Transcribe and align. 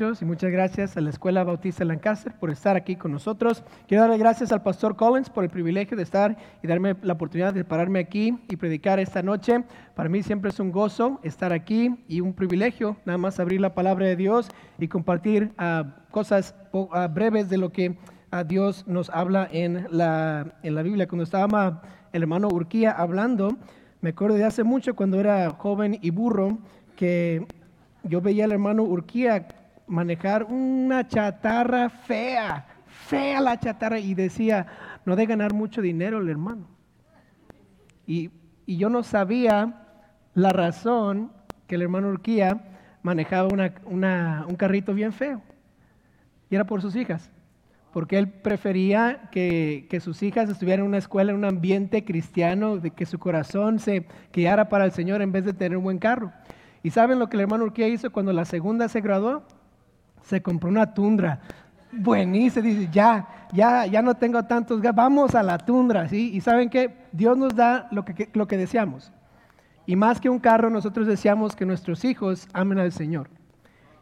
y 0.00 0.24
muchas 0.24 0.50
gracias 0.50 0.96
a 0.96 1.02
la 1.02 1.10
Escuela 1.10 1.44
Bautista 1.44 1.84
Lancaster 1.84 2.32
por 2.32 2.50
estar 2.50 2.76
aquí 2.76 2.96
con 2.96 3.12
nosotros. 3.12 3.62
Quiero 3.86 4.04
darle 4.04 4.16
gracias 4.16 4.50
al 4.50 4.62
pastor 4.62 4.96
Collins 4.96 5.28
por 5.28 5.44
el 5.44 5.50
privilegio 5.50 5.98
de 5.98 6.02
estar 6.02 6.34
y 6.62 6.66
darme 6.66 6.96
la 7.02 7.12
oportunidad 7.12 7.52
de 7.52 7.62
pararme 7.62 7.98
aquí 7.98 8.38
y 8.48 8.56
predicar 8.56 8.98
esta 9.00 9.22
noche. 9.22 9.64
Para 9.94 10.08
mí 10.08 10.22
siempre 10.22 10.48
es 10.48 10.58
un 10.60 10.72
gozo 10.72 11.20
estar 11.22 11.52
aquí 11.52 11.94
y 12.08 12.22
un 12.22 12.32
privilegio 12.32 12.96
nada 13.04 13.18
más 13.18 13.38
abrir 13.38 13.60
la 13.60 13.74
palabra 13.74 14.06
de 14.06 14.16
Dios 14.16 14.48
y 14.78 14.88
compartir 14.88 15.52
uh, 15.58 15.86
cosas 16.10 16.54
uh, 16.72 16.86
breves 17.12 17.50
de 17.50 17.58
lo 17.58 17.70
que 17.70 17.90
uh, 17.90 18.44
Dios 18.46 18.88
nos 18.88 19.10
habla 19.10 19.46
en 19.52 19.88
la, 19.90 20.54
en 20.62 20.74
la 20.74 20.82
Biblia. 20.82 21.06
Cuando 21.06 21.24
estaba 21.24 21.82
el 22.14 22.22
hermano 22.22 22.48
Urquía 22.48 22.92
hablando, 22.92 23.58
me 24.00 24.10
acuerdo 24.10 24.36
de 24.36 24.44
hace 24.44 24.64
mucho 24.64 24.96
cuando 24.96 25.20
era 25.20 25.50
joven 25.50 25.98
y 26.00 26.08
burro 26.08 26.56
que 26.96 27.46
yo 28.04 28.20
veía 28.20 28.46
al 28.46 28.52
hermano 28.52 28.84
Urquía 28.84 29.46
manejar 29.92 30.44
una 30.44 31.06
chatarra 31.06 31.90
fea, 31.90 32.66
fea 32.86 33.40
la 33.40 33.60
chatarra, 33.60 33.98
y 33.98 34.14
decía, 34.14 34.66
no 35.04 35.14
de 35.14 35.26
ganar 35.26 35.52
mucho 35.52 35.82
dinero 35.82 36.18
el 36.18 36.30
hermano. 36.30 36.66
Y, 38.06 38.30
y 38.64 38.78
yo 38.78 38.88
no 38.88 39.02
sabía 39.02 39.86
la 40.34 40.50
razón 40.50 41.30
que 41.66 41.74
el 41.74 41.82
hermano 41.82 42.08
Urquía 42.08 42.78
manejaba 43.02 43.48
una, 43.52 43.74
una, 43.84 44.46
un 44.48 44.56
carrito 44.56 44.94
bien 44.94 45.12
feo. 45.12 45.42
Y 46.48 46.54
era 46.54 46.64
por 46.64 46.80
sus 46.80 46.96
hijas. 46.96 47.30
Porque 47.92 48.16
él 48.18 48.28
prefería 48.28 49.28
que, 49.30 49.86
que, 49.90 50.00
sus 50.00 50.22
hijas 50.22 50.48
estuvieran 50.48 50.84
en 50.84 50.88
una 50.88 50.98
escuela, 50.98 51.32
en 51.32 51.36
un 51.36 51.44
ambiente 51.44 52.06
cristiano, 52.06 52.78
de 52.78 52.92
que 52.92 53.04
su 53.04 53.18
corazón 53.18 53.78
se 53.78 54.06
guiara 54.32 54.70
para 54.70 54.86
el 54.86 54.92
Señor 54.92 55.20
en 55.20 55.32
vez 55.32 55.44
de 55.44 55.52
tener 55.52 55.76
un 55.76 55.84
buen 55.84 55.98
carro. 55.98 56.32
¿Y 56.82 56.90
saben 56.90 57.18
lo 57.18 57.28
que 57.28 57.36
el 57.36 57.42
hermano 57.42 57.64
Urquía 57.64 57.88
hizo 57.88 58.10
cuando 58.10 58.32
la 58.32 58.46
segunda 58.46 58.88
se 58.88 59.02
graduó? 59.02 59.44
Se 60.24 60.42
compró 60.42 60.70
una 60.70 60.94
tundra. 60.94 61.40
Buenísimo, 61.92 62.66
dice, 62.66 62.88
ya, 62.90 63.28
ya, 63.52 63.86
ya 63.86 64.00
no 64.00 64.14
tengo 64.14 64.42
tantos, 64.44 64.80
vamos 64.94 65.34
a 65.34 65.42
la 65.42 65.58
tundra, 65.58 66.08
¿sí? 66.08 66.30
Y 66.32 66.40
saben 66.40 66.70
que 66.70 66.94
Dios 67.12 67.36
nos 67.36 67.54
da 67.54 67.88
lo 67.90 68.04
que, 68.04 68.30
lo 68.32 68.46
que 68.46 68.56
deseamos. 68.56 69.12
Y 69.84 69.96
más 69.96 70.20
que 70.20 70.30
un 70.30 70.38
carro, 70.38 70.70
nosotros 70.70 71.06
deseamos 71.06 71.54
que 71.54 71.66
nuestros 71.66 72.04
hijos 72.04 72.48
amen 72.54 72.78
al 72.78 72.92
Señor. 72.92 73.28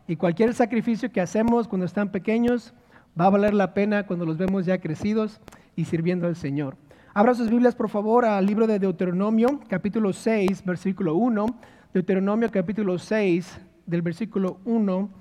Y 0.07 0.17
cualquier 0.17 0.55
sacrificio 0.55 1.11
que 1.11 1.21
hacemos 1.21 1.67
cuando 1.67 1.87
están 1.87 2.11
pequeños 2.11 2.75
va 3.21 3.27
a 3.27 3.31
valer 3.31 3.55
la 3.55 3.75
pena 3.75 4.07
cuando 4.07 4.25
los 4.25 4.39
vemos 4.39 4.67
ya 4.67 4.79
crecidos 4.79 5.41
y 5.75 5.85
sirviendo 5.85 6.27
al 6.27 6.37
Señor. 6.37 6.77
Abra 7.13 7.35
sus 7.35 7.51
Biblias, 7.51 7.75
por 7.75 7.89
favor, 7.89 8.25
al 8.25 8.47
libro 8.47 8.69
de 8.69 8.79
Deuteronomio, 8.79 9.61
capítulo 9.69 10.13
6, 10.13 10.65
versículo 10.65 11.17
1. 11.17 11.47
Deuteronomio, 11.93 12.51
capítulo 12.53 12.99
6, 12.99 13.61
del 13.87 14.03
versículo 14.03 14.59
1 14.65 15.21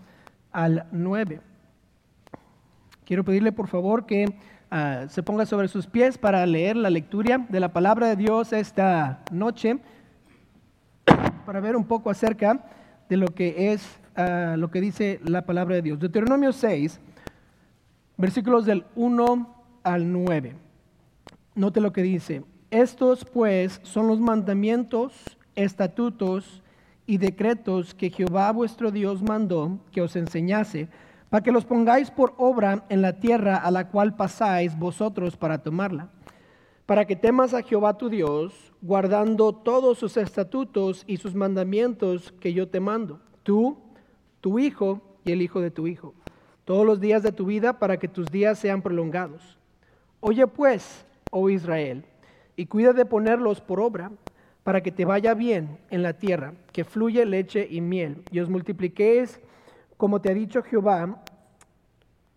al 0.52 0.86
9. 0.92 1.42
Quiero 3.06 3.24
pedirle 3.24 3.52
por 3.52 3.68
favor 3.68 4.06
que 4.06 4.26
uh, 4.26 5.08
se 5.10 5.24
ponga 5.24 5.46
sobre 5.46 5.68
sus 5.68 5.88
pies 5.88 6.18
para 6.18 6.46
leer 6.46 6.76
la 6.76 6.90
lectura 6.90 7.46
de 7.50 7.60
la 7.60 7.74
palabra 7.74 8.08
de 8.08 8.16
Dios 8.16 8.54
esta 8.54 9.24
noche, 9.32 9.80
para 11.46 11.60
ver 11.60 11.76
un 11.76 11.86
poco 11.86 12.10
acerca 12.10 12.66
de 13.10 13.18
lo 13.18 13.28
que 13.28 13.74
es 13.74 14.00
uh, 14.18 14.58
lo 14.58 14.70
que 14.70 14.82
dice 14.82 15.20
la 15.24 15.46
palabra 15.46 15.76
de 15.76 15.82
Dios. 15.82 16.00
Deuteronomio 16.00 16.52
6, 16.52 17.00
versículos 18.18 18.66
del 18.66 18.86
1 18.96 19.56
al 19.84 20.12
9. 20.12 20.56
Note 21.56 21.82
lo 21.82 21.92
que 21.92 22.04
dice. 22.04 22.44
Estos 22.70 23.26
pues 23.26 23.80
son 23.84 24.08
los 24.08 24.20
mandamientos, 24.20 25.14
estatutos, 25.56 26.62
y 27.10 27.18
decretos 27.18 27.96
que 27.96 28.12
Jehová 28.12 28.52
vuestro 28.52 28.92
Dios 28.92 29.24
mandó 29.24 29.80
que 29.92 30.04
os 30.04 30.16
enseñase, 30.16 30.90
para 31.32 31.42
que 31.42 31.52
los 31.52 31.66
pongáis 31.66 32.12
por 32.12 32.36
obra 32.38 32.86
en 32.88 33.02
la 33.02 33.20
tierra 33.20 33.58
a 33.58 33.72
la 33.72 33.90
cual 33.90 34.16
pasáis 34.16 34.78
vosotros 34.78 35.36
para 35.36 35.64
tomarla, 35.64 36.10
para 36.86 37.06
que 37.06 37.16
temas 37.16 37.56
a 37.56 37.64
Jehová 37.64 37.98
tu 37.98 38.10
Dios, 38.10 38.54
guardando 38.84 39.54
todos 39.54 39.98
sus 39.98 40.18
estatutos 40.18 41.04
y 41.08 41.18
sus 41.18 41.34
mandamientos 41.34 42.32
que 42.40 42.54
yo 42.54 42.68
te 42.68 42.80
mando, 42.80 43.20
tú, 43.42 43.80
tu 44.40 44.60
hijo 44.60 45.02
y 45.26 45.32
el 45.32 45.42
hijo 45.42 45.62
de 45.62 45.72
tu 45.72 45.88
hijo, 45.88 46.14
todos 46.64 46.86
los 46.86 47.00
días 47.00 47.24
de 47.24 47.32
tu 47.32 47.48
vida, 47.48 47.80
para 47.80 47.98
que 47.98 48.08
tus 48.08 48.28
días 48.28 48.60
sean 48.60 48.84
prolongados. 48.84 49.58
Oye 50.20 50.46
pues, 50.46 51.08
oh 51.32 51.50
Israel, 51.50 52.06
y 52.56 52.68
cuida 52.68 52.94
de 52.94 53.06
ponerlos 53.06 53.62
por 53.62 53.80
obra 53.80 54.12
para 54.70 54.84
que 54.84 54.92
te 54.92 55.04
vaya 55.04 55.34
bien 55.34 55.80
en 55.90 56.04
la 56.04 56.14
tierra, 56.14 56.54
que 56.72 56.84
fluye 56.84 57.26
leche 57.26 57.68
y 57.72 57.82
miel, 57.82 58.22
y 58.30 58.40
os 58.40 58.50
multipliquéis, 58.50 59.40
como 59.98 60.22
te 60.22 60.30
ha 60.30 60.34
dicho 60.36 60.62
Jehová, 60.62 61.24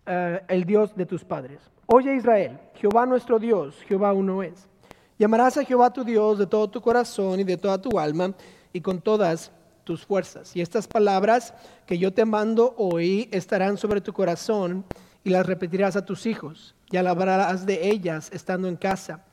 eh, 0.07 0.41
el 0.47 0.63
Dios 0.63 0.95
de 0.95 1.05
tus 1.05 1.23
padres. 1.23 1.59
Oye 1.85 2.15
Israel, 2.15 2.57
Jehová 2.73 3.05
nuestro 3.05 3.37
Dios, 3.37 3.75
Jehová 3.87 4.13
uno 4.13 4.41
es. 4.41 4.67
Llamarás 5.19 5.57
a 5.57 5.63
Jehová 5.63 5.93
tu 5.93 6.03
Dios 6.03 6.39
de 6.39 6.47
todo 6.47 6.67
tu 6.71 6.81
corazón 6.81 7.39
y 7.39 7.43
de 7.43 7.55
toda 7.55 7.79
tu 7.79 7.99
alma 7.99 8.33
y 8.73 8.81
con 8.81 8.99
todas 8.99 9.51
tus 9.83 10.03
fuerzas. 10.03 10.55
Y 10.55 10.61
estas 10.61 10.87
palabras 10.87 11.53
que 11.85 11.99
yo 11.99 12.15
te 12.15 12.25
mando 12.25 12.73
hoy 12.79 13.29
estarán 13.31 13.77
sobre 13.77 14.01
tu 14.01 14.11
corazón 14.11 14.85
y 15.23 15.29
las 15.29 15.45
repetirás 15.45 15.95
a 15.95 16.03
tus 16.03 16.25
hijos 16.25 16.73
y 16.89 16.97
alabarás 16.97 17.67
de 17.67 17.91
ellas 17.91 18.31
estando 18.33 18.67
en 18.67 18.75
casa 18.75 19.23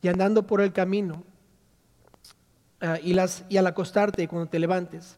y 0.00 0.08
andando 0.08 0.46
por 0.46 0.62
el 0.62 0.72
camino 0.72 1.22
Ah, 2.80 2.98
y, 3.02 3.14
las, 3.14 3.44
y 3.48 3.56
al 3.56 3.66
acostarte 3.66 4.28
cuando 4.28 4.48
te 4.48 4.58
levantes. 4.58 5.16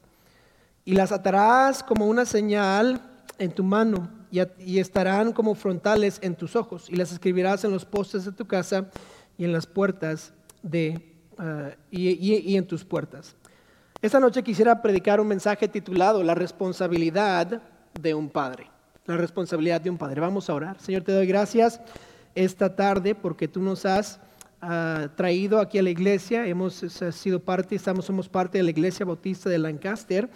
Y 0.84 0.92
las 0.92 1.10
atarás 1.10 1.82
como 1.82 2.06
una 2.06 2.24
señal 2.24 3.02
en 3.38 3.50
tu 3.52 3.64
mano 3.64 4.08
y, 4.30 4.78
estarán 4.78 5.32
como 5.32 5.54
frontales 5.54 6.18
en 6.22 6.36
tus 6.36 6.54
ojos. 6.54 6.88
Y 6.88 6.96
las 6.96 7.12
escribirás 7.12 7.64
en 7.64 7.72
los 7.72 7.84
postes 7.84 8.24
de 8.24 8.32
tu 8.32 8.46
casa 8.46 8.86
y 9.36 9.44
en 9.44 9.52
las 9.52 9.66
puertas 9.66 10.32
de, 10.62 11.14
ah, 11.38 11.70
y, 11.90 12.56
en 12.56 12.66
tus 12.66 12.84
puertas. 12.84 13.34
Esta 14.00 14.20
noche 14.20 14.44
quisiera 14.44 14.80
predicar 14.80 15.20
un 15.20 15.26
mensaje 15.26 15.66
titulado 15.66 16.22
La 16.22 16.36
responsabilidad 16.36 17.60
de 18.00 18.14
un 18.14 18.28
padre. 18.28 18.70
La 19.06 19.16
responsabilidad 19.16 19.80
de 19.80 19.90
un 19.90 19.98
padre. 19.98 20.20
Vamos 20.20 20.48
a 20.48 20.54
orar. 20.54 20.80
Señor, 20.80 21.02
te 21.02 21.10
doy 21.10 21.26
gracias 21.26 21.80
esta 22.36 22.76
tarde 22.76 23.16
porque 23.16 23.48
tú 23.48 23.60
nos 23.60 23.84
has 23.84 24.20
traído 25.16 25.60
aquí 25.60 25.78
a 25.78 25.82
la 25.82 25.90
iglesia, 25.90 26.46
hemos 26.46 26.74
sido 26.74 27.40
parte, 27.40 27.76
estamos, 27.76 28.04
somos 28.04 28.28
parte 28.28 28.58
de 28.58 28.64
la 28.64 28.70
iglesia 28.70 29.06
bautista 29.06 29.48
de 29.48 29.58
Lancaster 29.58 30.28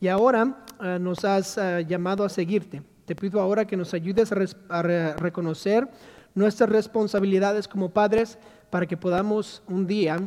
y 0.00 0.08
ahora 0.08 0.64
ah, 0.78 0.98
nos 0.98 1.24
has 1.24 1.58
ah, 1.58 1.80
llamado 1.80 2.24
a 2.24 2.28
seguirte. 2.28 2.82
Te 3.04 3.14
pido 3.14 3.40
ahora 3.40 3.66
que 3.66 3.76
nos 3.76 3.92
ayudes 3.92 4.32
a, 4.68 4.82
reconocer 5.18 5.88
nuestras 6.34 6.70
responsabilidades 6.70 7.68
como 7.68 7.90
padres 7.90 8.38
para 8.70 8.86
que 8.86 8.96
podamos 8.96 9.62
un 9.66 9.86
día 9.86 10.18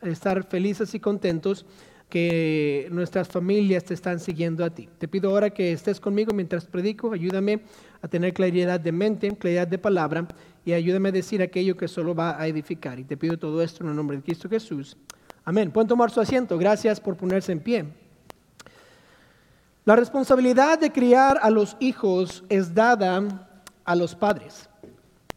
estar 0.00 0.44
felices 0.44 0.94
y 0.94 1.00
contentos 1.00 1.66
que 2.12 2.88
nuestras 2.90 3.26
familias 3.26 3.84
te 3.84 3.94
están 3.94 4.20
siguiendo 4.20 4.66
a 4.66 4.68
ti. 4.68 4.86
Te 4.98 5.08
pido 5.08 5.30
ahora 5.30 5.48
que 5.48 5.72
estés 5.72 5.98
conmigo 5.98 6.34
mientras 6.34 6.66
predico, 6.66 7.10
ayúdame 7.10 7.62
a 8.02 8.06
tener 8.06 8.34
claridad 8.34 8.78
de 8.78 8.92
mente, 8.92 9.34
claridad 9.34 9.66
de 9.66 9.78
palabra 9.78 10.28
y 10.62 10.74
ayúdame 10.74 11.08
a 11.08 11.12
decir 11.12 11.40
aquello 11.40 11.74
que 11.74 11.88
solo 11.88 12.14
va 12.14 12.38
a 12.38 12.46
edificar. 12.46 12.98
Y 12.98 13.04
te 13.04 13.16
pido 13.16 13.38
todo 13.38 13.62
esto 13.62 13.82
en 13.82 13.88
el 13.88 13.96
nombre 13.96 14.18
de 14.18 14.22
Cristo 14.22 14.46
Jesús. 14.46 14.94
Amén. 15.42 15.70
Pueden 15.70 15.88
tomar 15.88 16.10
su 16.10 16.20
asiento. 16.20 16.58
Gracias 16.58 17.00
por 17.00 17.16
ponerse 17.16 17.50
en 17.50 17.60
pie. 17.60 17.86
La 19.86 19.96
responsabilidad 19.96 20.78
de 20.78 20.92
criar 20.92 21.38
a 21.40 21.48
los 21.48 21.78
hijos 21.80 22.44
es 22.50 22.74
dada 22.74 23.48
a 23.86 23.96
los 23.96 24.14
padres. 24.14 24.68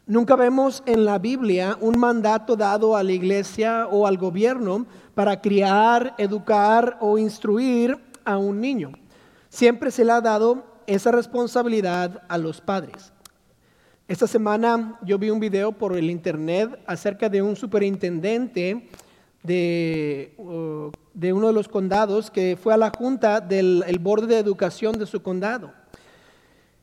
Nunca 0.08 0.36
vemos 0.36 0.82
en 0.84 1.06
la 1.06 1.18
Biblia 1.18 1.78
un 1.80 1.98
mandato 1.98 2.54
dado 2.54 2.96
a 2.96 3.02
la 3.02 3.12
iglesia 3.12 3.88
o 3.90 4.06
al 4.06 4.18
gobierno 4.18 4.86
para 5.16 5.40
criar, 5.40 6.14
educar 6.18 6.98
o 7.00 7.16
instruir 7.16 7.96
a 8.22 8.36
un 8.36 8.60
niño. 8.60 8.92
Siempre 9.48 9.90
se 9.90 10.04
le 10.04 10.12
ha 10.12 10.20
dado 10.20 10.62
esa 10.86 11.10
responsabilidad 11.10 12.22
a 12.28 12.36
los 12.36 12.60
padres. 12.60 13.14
Esta 14.08 14.26
semana 14.26 14.98
yo 15.00 15.18
vi 15.18 15.30
un 15.30 15.40
video 15.40 15.72
por 15.72 15.96
el 15.96 16.10
internet 16.10 16.78
acerca 16.86 17.30
de 17.30 17.40
un 17.40 17.56
superintendente 17.56 18.90
de, 19.42 20.34
uh, 20.36 20.90
de 21.14 21.32
uno 21.32 21.46
de 21.46 21.54
los 21.54 21.66
condados 21.66 22.30
que 22.30 22.58
fue 22.62 22.74
a 22.74 22.76
la 22.76 22.92
junta 22.94 23.40
del 23.40 23.98
borde 23.98 24.26
de 24.26 24.38
educación 24.38 24.98
de 24.98 25.06
su 25.06 25.22
condado. 25.22 25.72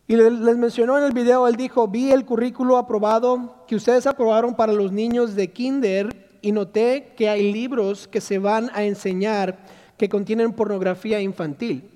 Y 0.07 0.15
les 0.15 0.57
mencionó 0.57 0.97
en 0.97 1.03
el 1.03 1.11
video, 1.11 1.47
él 1.47 1.55
dijo, 1.55 1.87
vi 1.87 2.11
el 2.11 2.25
currículo 2.25 2.77
aprobado 2.77 3.63
que 3.67 3.75
ustedes 3.75 4.07
aprobaron 4.07 4.55
para 4.55 4.73
los 4.73 4.91
niños 4.91 5.35
de 5.35 5.51
kinder 5.51 6.22
y 6.43 6.51
noté 6.51 7.13
que 7.17 7.29
hay 7.29 7.51
libros 7.51 8.07
que 8.07 8.21
se 8.21 8.37
van 8.37 8.69
a 8.75 8.83
enseñar 8.83 9.65
que 9.97 10.09
contienen 10.09 10.53
pornografía 10.53 11.19
infantil. 11.19 11.89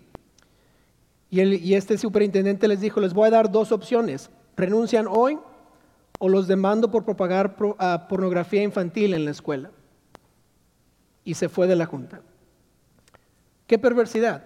Y, 1.30 1.44
y 1.44 1.76
este 1.76 2.00
superintendente 2.00 2.68
les 2.68 2.82
dijo, 2.82 3.00
les 3.00 3.14
voy 3.14 3.28
a 3.28 3.32
dar 3.32 3.52
dos 3.52 3.72
opciones 3.72 4.32
renuncian 4.58 5.06
hoy 5.08 5.40
o 6.20 6.28
los 6.28 6.48
demando 6.48 6.90
por 6.92 7.06
propagar 7.06 7.56
ah, 7.78 8.08
pornografía 8.10 8.64
infantil 8.64 9.14
en 9.14 9.24
la 9.24 9.32
escuela. 9.32 9.72
Y 11.24 11.36
se 11.36 11.48
fue 11.48 11.68
de 11.68 11.76
la 11.76 11.86
junta. 11.86 12.22
Qué 13.68 13.78
perversidad. 13.78 14.44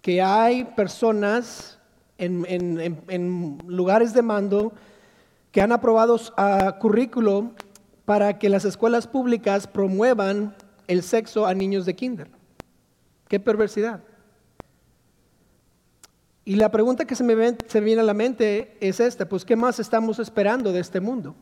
Que 0.00 0.22
hay 0.22 0.64
personas 0.64 1.78
en, 2.18 3.58
lugares 3.66 4.14
de 4.14 4.22
mando 4.22 4.72
que 5.50 5.60
han 5.60 5.72
aprobado 5.72 6.18
a 6.36 6.78
currículo 6.78 7.52
para 8.12 8.38
que 8.38 8.50
las 8.50 8.66
escuelas 8.66 9.06
públicas 9.06 9.66
promuevan 9.66 10.54
el 10.86 11.02
sexo 11.02 11.46
a 11.46 11.54
niños 11.54 11.86
de 11.86 11.94
kinder. 11.94 12.28
Qué 13.26 13.40
perversidad. 13.40 14.04
Y 16.44 16.56
la 16.56 16.70
pregunta 16.70 17.06
que 17.06 17.14
se 17.14 17.24
me, 17.24 17.34
viene 17.34 18.02
a 18.02 18.04
la 18.04 18.12
mente 18.12 18.76
es 18.80 19.00
esta, 19.00 19.26
pues 19.26 19.46
¿qué 19.46 19.56
más 19.56 19.80
estamos 19.80 20.18
esperando 20.18 20.72
de 20.72 20.80
este 20.80 21.00
mundo? 21.00 21.34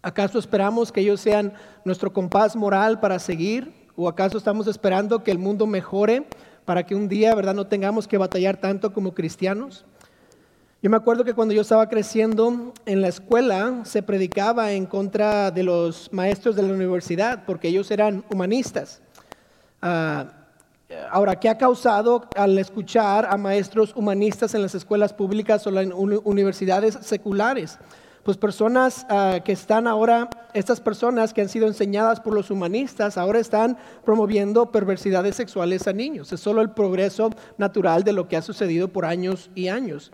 ¿Acaso 0.00 0.38
esperamos 0.38 0.90
que 0.90 1.02
ellos 1.02 1.20
sean 1.20 1.52
nuestro 1.84 2.14
compás 2.14 2.56
moral 2.56 2.98
para 2.98 3.18
seguir? 3.18 3.70
¿O 3.94 4.08
acaso 4.08 4.38
estamos 4.38 4.66
esperando 4.66 5.22
que 5.22 5.32
el 5.32 5.38
mundo 5.38 5.66
mejore 5.66 6.26
para 6.64 6.86
que 6.86 6.94
un 6.94 7.08
día, 7.10 7.34
verdad, 7.34 7.52
no 7.52 7.66
tengamos 7.66 8.08
que 8.08 8.16
batallar 8.16 8.56
tanto 8.56 8.94
como 8.94 9.12
cristianos? 9.12 9.84
Yo 10.84 10.90
me 10.90 10.98
acuerdo 10.98 11.24
que 11.24 11.32
cuando 11.32 11.54
yo 11.54 11.62
estaba 11.62 11.88
creciendo 11.88 12.74
en 12.84 13.00
la 13.00 13.08
escuela 13.08 13.86
se 13.86 14.02
predicaba 14.02 14.72
en 14.72 14.84
contra 14.84 15.50
de 15.50 15.62
los 15.62 16.12
maestros 16.12 16.56
de 16.56 16.62
la 16.62 16.74
universidad 16.74 17.46
porque 17.46 17.68
ellos 17.68 17.90
eran 17.90 18.22
humanistas. 18.30 19.00
Ah, 19.80 20.26
ahora, 21.10 21.40
¿qué 21.40 21.48
ha 21.48 21.56
causado 21.56 22.28
al 22.36 22.58
escuchar 22.58 23.26
a 23.30 23.38
maestros 23.38 23.96
humanistas 23.96 24.54
en 24.54 24.60
las 24.60 24.74
escuelas 24.74 25.14
públicas 25.14 25.66
o 25.66 25.80
en 25.80 25.90
universidades 25.94 26.98
seculares? 27.00 27.78
Pues 28.22 28.36
personas 28.36 29.06
ah, 29.08 29.38
que 29.42 29.52
están 29.52 29.86
ahora, 29.86 30.28
estas 30.52 30.82
personas 30.82 31.32
que 31.32 31.40
han 31.40 31.48
sido 31.48 31.66
enseñadas 31.66 32.20
por 32.20 32.34
los 32.34 32.50
humanistas, 32.50 33.16
ahora 33.16 33.38
están 33.38 33.78
promoviendo 34.04 34.70
perversidades 34.70 35.34
sexuales 35.34 35.88
a 35.88 35.94
niños. 35.94 36.30
Es 36.30 36.40
solo 36.40 36.60
el 36.60 36.72
progreso 36.72 37.30
natural 37.56 38.04
de 38.04 38.12
lo 38.12 38.28
que 38.28 38.36
ha 38.36 38.42
sucedido 38.42 38.88
por 38.88 39.06
años 39.06 39.48
y 39.54 39.68
años. 39.68 40.12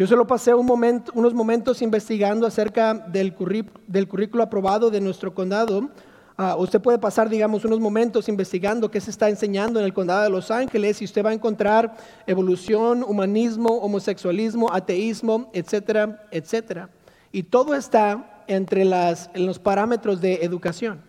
Yo 0.00 0.06
solo 0.06 0.26
pasé 0.26 0.54
unos 0.54 1.34
momentos 1.34 1.82
investigando 1.82 2.46
acerca 2.46 2.94
del, 2.94 3.34
currículo 3.34 4.42
aprobado 4.42 4.90
de 4.90 4.98
nuestro 4.98 5.34
condado. 5.34 5.90
Ah, 6.38 6.56
usted 6.56 6.80
puede 6.80 6.98
pasar, 6.98 7.28
digamos, 7.28 7.66
unos 7.66 7.80
momentos 7.80 8.26
investigando 8.30 8.90
qué 8.90 8.98
se 8.98 9.10
está 9.10 9.28
enseñando 9.28 9.78
en 9.78 9.84
el 9.84 9.92
condado 9.92 10.22
de 10.22 10.30
Los 10.30 10.50
Ángeles 10.50 11.02
y 11.02 11.04
usted 11.04 11.22
va 11.22 11.28
a 11.28 11.34
encontrar 11.34 11.98
evolución, 12.26 13.04
humanismo, 13.06 13.68
homosexualismo, 13.76 14.72
ateísmo, 14.72 15.50
etcétera, 15.52 16.26
etcétera. 16.30 16.88
Y 17.30 17.42
todo 17.42 17.74
está 17.74 18.44
entre 18.46 18.84
en 18.84 19.44
los 19.46 19.58
parámetros 19.58 20.22
de 20.22 20.36
educación. 20.36 21.02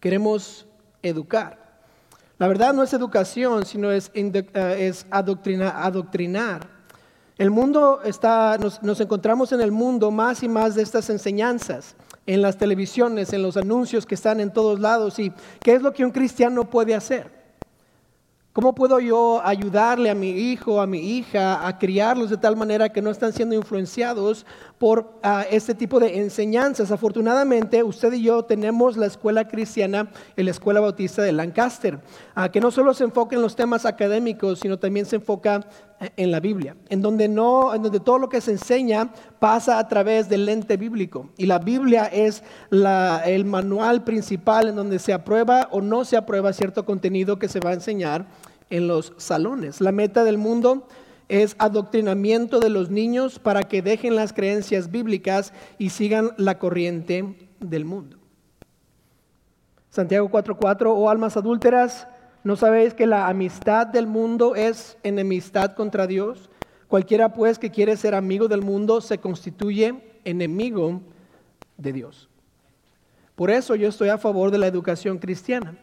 Queremos 0.00 0.66
educar. 1.00 1.84
La 2.38 2.48
verdad 2.48 2.74
no 2.74 2.82
es 2.82 2.92
educación, 2.92 3.64
sino 3.64 3.92
es, 3.92 4.10
es 4.12 5.06
adoctrinar. 5.12 6.73
El 7.36 7.50
mundo 7.50 8.00
está, 8.04 8.58
nos, 8.58 9.00
encontramos 9.00 9.50
en 9.50 9.60
el 9.60 9.72
mundo 9.72 10.12
más 10.12 10.44
y 10.44 10.48
más 10.48 10.76
de 10.76 10.82
estas 10.82 11.10
enseñanzas, 11.10 11.96
en 12.26 12.40
las 12.40 12.56
televisiones, 12.58 13.32
en 13.32 13.42
los 13.42 13.56
anuncios 13.56 14.06
que 14.06 14.14
están 14.14 14.38
en 14.38 14.52
todos 14.52 14.78
lados. 14.78 15.18
¿Y 15.18 15.32
qué 15.60 15.74
es 15.74 15.82
lo 15.82 15.92
que 15.92 16.04
un 16.04 16.12
cristiano 16.12 16.70
puede 16.70 16.94
hacer? 16.94 17.44
¿Cómo 18.52 18.72
puedo 18.72 19.00
yo 19.00 19.40
ayudarle 19.44 20.10
a 20.10 20.14
mi 20.14 20.30
hijo, 20.30 20.80
a 20.80 20.86
mi 20.86 21.00
hija, 21.00 21.66
a 21.66 21.76
criarlos 21.76 22.30
de 22.30 22.36
tal 22.36 22.54
manera 22.54 22.92
que 22.92 23.02
no 23.02 23.10
están 23.10 23.32
siendo 23.32 23.56
influenciados 23.56 24.46
por 24.78 25.18
ah, 25.22 25.44
este 25.50 25.74
tipo 25.74 26.00
de 26.00 26.18
enseñanzas? 26.18 26.90
Afortunadamente, 26.90 27.82
usted 27.82 28.12
y 28.12 28.22
yo 28.22 28.44
tenemos 28.44 28.96
la 28.96 29.06
escuela 29.06 29.48
cristiana, 29.48 30.10
la 30.36 30.50
escuela 30.50 30.80
bautista 30.80 31.22
de 31.22 31.32
Lancaster, 31.32 31.98
ah, 32.34 32.50
que 32.50 32.60
no 32.60 32.70
solo 32.70 32.94
se 32.94 33.04
enfoca 33.04 33.36
en 33.36 33.42
los 33.42 33.56
temas 33.56 33.86
académicos, 33.86 34.60
sino 34.60 34.78
también 34.78 35.06
se 35.06 35.16
enfoca 35.16 35.66
eh, 36.00 36.10
en 36.16 36.30
la 36.30 36.40
Biblia, 36.40 36.76
en 36.88 37.02
donde, 37.02 37.28
no, 37.28 37.74
en 37.74 37.82
donde 37.82 38.00
todo 38.00 38.18
lo 38.18 38.28
que 38.28 38.40
se 38.40 38.52
enseña 38.52 39.12
pasa 39.38 39.78
a 39.78 39.88
través 39.88 40.28
del 40.28 40.46
lente 40.46 40.76
bíblico. 40.76 41.30
Y 41.36 41.46
la 41.46 41.58
Biblia 41.58 42.06
es 42.06 42.42
el 42.70 43.44
manual 43.44 44.04
principal 44.04 44.68
en 44.68 44.76
donde 44.76 44.98
se 44.98 45.12
aprueba 45.12 45.68
o 45.70 45.80
no 45.80 46.04
se 46.04 46.16
aprueba 46.16 46.52
cierto 46.52 46.84
contenido 46.84 47.38
que 47.38 47.48
se 47.48 47.60
va 47.60 47.70
a 47.70 47.74
enseñar 47.74 48.26
en 48.70 48.88
los 48.88 49.12
salones. 49.16 49.80
La 49.80 49.92
meta 49.92 50.24
del 50.24 50.38
mundo 50.38 50.86
es 51.28 51.56
adoctrinamiento 51.58 52.60
de 52.60 52.68
los 52.68 52.90
niños 52.90 53.38
para 53.38 53.62
que 53.62 53.82
dejen 53.82 54.16
las 54.16 54.32
creencias 54.32 54.90
bíblicas 54.90 55.52
y 55.78 55.90
sigan 55.90 56.30
la 56.36 56.58
corriente 56.58 57.48
del 57.60 57.84
mundo. 57.84 58.18
Santiago 59.90 60.28
4:4, 60.28 60.92
oh 60.94 61.08
almas 61.08 61.36
adúlteras, 61.36 62.08
¿no 62.42 62.56
sabéis 62.56 62.94
que 62.94 63.06
la 63.06 63.28
amistad 63.28 63.86
del 63.86 64.06
mundo 64.06 64.54
es 64.56 64.98
enemistad 65.02 65.74
contra 65.74 66.06
Dios? 66.06 66.50
Cualquiera 66.88 67.32
pues 67.32 67.58
que 67.58 67.70
quiere 67.70 67.96
ser 67.96 68.14
amigo 68.14 68.48
del 68.48 68.62
mundo 68.62 69.00
se 69.00 69.18
constituye 69.18 69.94
enemigo 70.24 71.00
de 71.76 71.92
Dios. 71.92 72.28
Por 73.34 73.50
eso 73.50 73.74
yo 73.74 73.88
estoy 73.88 74.10
a 74.10 74.18
favor 74.18 74.50
de 74.50 74.58
la 74.58 74.66
educación 74.66 75.18
cristiana. 75.18 75.76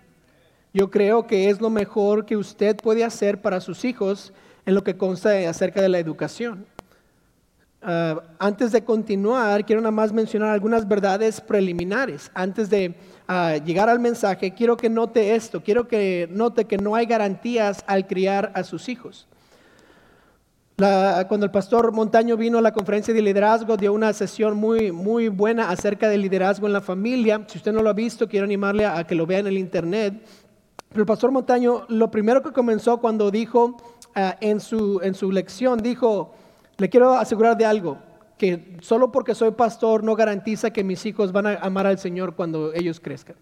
Yo 0.73 0.89
creo 0.89 1.27
que 1.27 1.49
es 1.49 1.59
lo 1.59 1.69
mejor 1.69 2.25
que 2.25 2.37
usted 2.37 2.77
puede 2.77 3.03
hacer 3.03 3.41
para 3.41 3.59
sus 3.59 3.83
hijos 3.83 4.31
en 4.65 4.75
lo 4.75 4.83
que 4.83 4.97
consta 4.97 5.31
acerca 5.49 5.81
de 5.81 5.89
la 5.89 5.99
educación. 5.99 6.65
Ah, 7.83 8.21
antes 8.37 8.71
de 8.71 8.83
continuar, 8.83 9.65
quiero 9.65 9.81
nada 9.81 9.91
más 9.91 10.13
mencionar 10.13 10.49
algunas 10.49 10.87
verdades 10.87 11.41
preliminares. 11.41 12.29
Antes 12.35 12.69
de 12.69 12.95
ah, 13.27 13.57
llegar 13.57 13.89
al 13.89 13.99
mensaje, 13.99 14.53
quiero 14.53 14.77
que 14.77 14.89
note 14.89 15.33
esto. 15.33 15.63
Quiero 15.63 15.87
que 15.87 16.27
note 16.31 16.65
que 16.65 16.77
no 16.77 16.95
hay 16.95 17.07
garantías 17.07 17.83
al 17.87 18.05
criar 18.05 18.51
a 18.55 18.63
sus 18.63 18.87
hijos. 18.87 19.27
cuando 21.27 21.45
el 21.45 21.51
pastor 21.51 21.91
Montaño 21.91 22.37
vino 22.37 22.57
a 22.57 22.61
la 22.61 22.71
conferencia 22.71 23.13
de 23.13 23.21
liderazgo, 23.21 23.77
dio 23.77 23.93
una 23.93 24.13
sesión 24.13 24.57
muy, 24.57 24.91
muy 24.91 25.27
buena 25.27 25.69
acerca 25.69 26.09
del 26.09 26.21
liderazgo 26.21 26.65
en 26.65 26.73
la 26.73 26.81
familia. 26.81 27.45
Si 27.47 27.57
usted 27.59 27.71
no 27.71 27.81
lo 27.81 27.89
ha 27.89 27.93
visto, 27.93 28.27
quiero 28.27 28.45
animarle 28.45 28.85
a 28.85 29.03
que 29.05 29.15
lo 29.15 29.25
vea 29.27 29.39
en 29.39 29.47
el 29.47 29.57
internet. 29.57 30.23
Pero 30.89 31.01
el 31.01 31.07
pastor 31.07 31.31
Montaño, 31.31 31.85
lo 31.87 32.11
primero 32.11 32.43
que 32.43 32.51
comenzó 32.51 32.97
cuando 32.97 33.31
dijo 33.31 33.77
ah, 34.15 34.37
en, 34.41 34.59
su, 34.59 34.99
en 35.03 35.13
su 35.13 35.31
lección, 35.31 35.79
dijo, 35.79 36.33
le 36.77 36.89
quiero 36.89 37.13
asegurar 37.13 37.57
de 37.57 37.65
algo, 37.65 37.97
que 38.37 38.77
solo 38.81 39.11
porque 39.11 39.35
soy 39.35 39.51
pastor 39.51 40.03
no 40.03 40.15
garantiza 40.15 40.71
que 40.71 40.83
mis 40.83 41.05
hijos 41.05 41.31
van 41.31 41.47
a 41.47 41.53
amar 41.55 41.85
al 41.85 41.99
Señor 41.99 42.35
cuando 42.35 42.73
ellos 42.73 42.99
crezcan. 42.99 43.35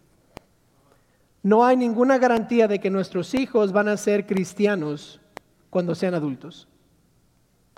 No 1.42 1.66
hay 1.66 1.77
ninguna 1.77 2.18
garantía 2.18 2.68
de 2.68 2.80
que 2.80 2.89
nuestros 2.89 3.33
hijos 3.33 3.71
van 3.71 3.88
a 3.88 3.98
ser 3.98 4.25
cristianos 4.25 5.21
cuando 5.69 5.95
sean 5.95 6.13
adultos. 6.13 6.68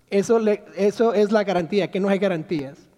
Eso, 0.09 0.39
eso 0.75 1.13
es 1.13 1.31
la 1.31 1.43
garantía, 1.43 1.91
que 1.91 1.99
no 1.99 2.09
hay 2.09 2.17
garantías. 2.17 2.89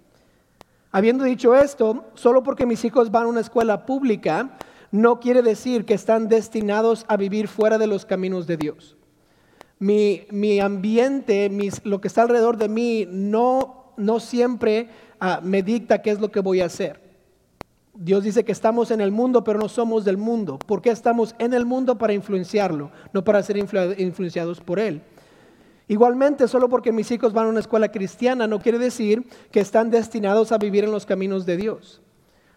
Habiendo 0.91 1.25
dicho 1.25 1.55
esto, 1.55 2.05
solo 2.13 2.43
porque 2.43 2.65
mis 2.65 2.85
hijos 2.85 3.11
van 3.11 3.23
a 3.23 3.27
una 3.27 3.41
escuela 3.41 3.85
pública, 3.85 4.57
no 4.91 5.19
quiere 5.19 5.41
decir 5.41 5.85
que 5.85 5.95
están 5.95 6.29
destinados 6.29 7.03
a 7.07 7.17
vivir 7.17 7.47
fuera 7.47 7.77
de 7.77 7.87
los 7.87 8.05
caminos 8.05 8.47
de 8.47 8.57
Dios. 8.57 8.95
Mi, 9.83 10.59
ambiente, 10.61 11.51
lo 11.83 11.99
que 11.99 12.07
está 12.07 12.21
alrededor 12.21 12.55
de 12.55 12.69
mí, 12.69 13.05
no, 13.09 13.93
no 13.97 14.21
siempre 14.21 14.87
ah, 15.19 15.41
me 15.43 15.61
dicta 15.61 16.01
qué 16.01 16.11
es 16.11 16.21
lo 16.21 16.31
que 16.31 16.39
voy 16.39 16.61
a 16.61 16.67
hacer. 16.67 17.01
Dios 17.93 18.23
dice 18.23 18.45
que 18.45 18.53
estamos 18.53 18.91
en 18.91 19.01
el 19.01 19.11
mundo, 19.11 19.43
pero 19.43 19.59
no 19.59 19.67
somos 19.67 20.05
del 20.05 20.15
mundo. 20.15 20.57
¿Por 20.57 20.81
qué 20.81 20.89
estamos 20.89 21.35
en 21.37 21.53
el 21.53 21.65
mundo? 21.65 21.97
Para 21.97 22.13
influenciarlo, 22.13 22.91
no 23.11 23.25
para 23.25 23.43
ser 23.43 23.57
influenciados 23.57 24.61
por 24.61 24.79
Él. 24.79 25.01
Igualmente, 25.89 26.47
solo 26.47 26.69
porque 26.69 26.93
mis 26.93 27.11
hijos 27.11 27.33
van 27.33 27.47
a 27.47 27.49
una 27.49 27.59
escuela 27.59 27.91
cristiana 27.91 28.47
no 28.47 28.59
quiere 28.59 28.79
decir 28.79 29.27
que 29.51 29.59
están 29.59 29.91
destinados 29.91 30.53
a 30.53 30.57
vivir 30.59 30.85
en 30.85 30.91
los 30.91 31.05
caminos 31.05 31.45
de 31.45 31.57
Dios. 31.57 32.01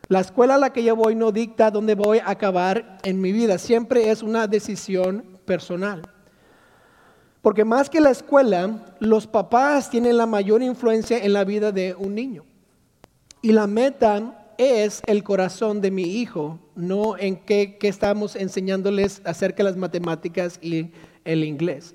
La 0.06 0.20
escuela 0.20 0.54
a 0.54 0.58
la 0.58 0.72
que 0.72 0.84
yo 0.84 0.94
voy 0.94 1.16
no 1.16 1.32
dicta 1.32 1.72
dónde 1.72 1.96
voy 1.96 2.18
a 2.18 2.30
acabar 2.30 2.98
en 3.02 3.20
mi 3.20 3.32
vida, 3.32 3.58
siempre 3.58 4.10
es 4.10 4.22
una 4.22 4.46
decisión 4.46 5.40
personal. 5.44 6.02
Porque 7.46 7.64
más 7.64 7.88
que 7.88 8.00
la 8.00 8.10
escuela, 8.10 8.80
los 8.98 9.28
papás 9.28 9.88
tienen 9.88 10.16
la 10.16 10.26
mayor 10.26 10.64
influencia 10.64 11.16
en 11.16 11.32
la 11.32 11.44
vida 11.44 11.70
de 11.70 11.94
un 11.94 12.12
niño. 12.12 12.44
Y 13.40 13.52
la 13.52 13.68
meta 13.68 14.52
es 14.58 15.00
el 15.06 15.22
corazón 15.22 15.80
de 15.80 15.92
mi 15.92 16.02
hijo, 16.02 16.58
no 16.74 17.16
en 17.16 17.36
qué, 17.36 17.76
qué 17.78 17.86
estamos 17.86 18.34
enseñándoles 18.34 19.22
acerca 19.24 19.58
de 19.58 19.62
las 19.70 19.76
matemáticas 19.76 20.58
y 20.60 20.90
el 21.24 21.44
inglés. 21.44 21.94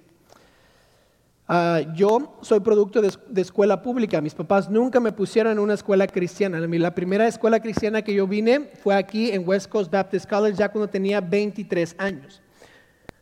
Ah, 1.50 1.81
yo 1.96 2.38
soy 2.41 2.62
producto 2.62 3.01
de, 3.01 3.41
escuela 3.41 3.81
pública. 3.81 4.22
Mis 4.22 4.34
papás 4.34 4.70
nunca 4.70 5.01
me 5.01 5.12
pusieron 5.12 5.51
en 5.51 5.60
una 5.60 5.74
escuela 5.74 6.08
cristiana. 6.08 6.62
La 6.62 6.96
primera 6.96 7.27
escuela 7.27 7.60
cristiana 7.60 8.03
que 8.03 8.13
yo 8.13 8.25
vine 8.25 8.70
fue 8.81 8.96
aquí 8.96 9.31
en 9.31 9.46
West 9.46 9.67
Coast 9.70 9.91
Baptist 9.91 10.29
College 10.29 10.58
ya 10.58 10.70
cuando 10.72 10.89
tenía 10.89 11.20
23 11.20 11.96
años. 11.98 12.41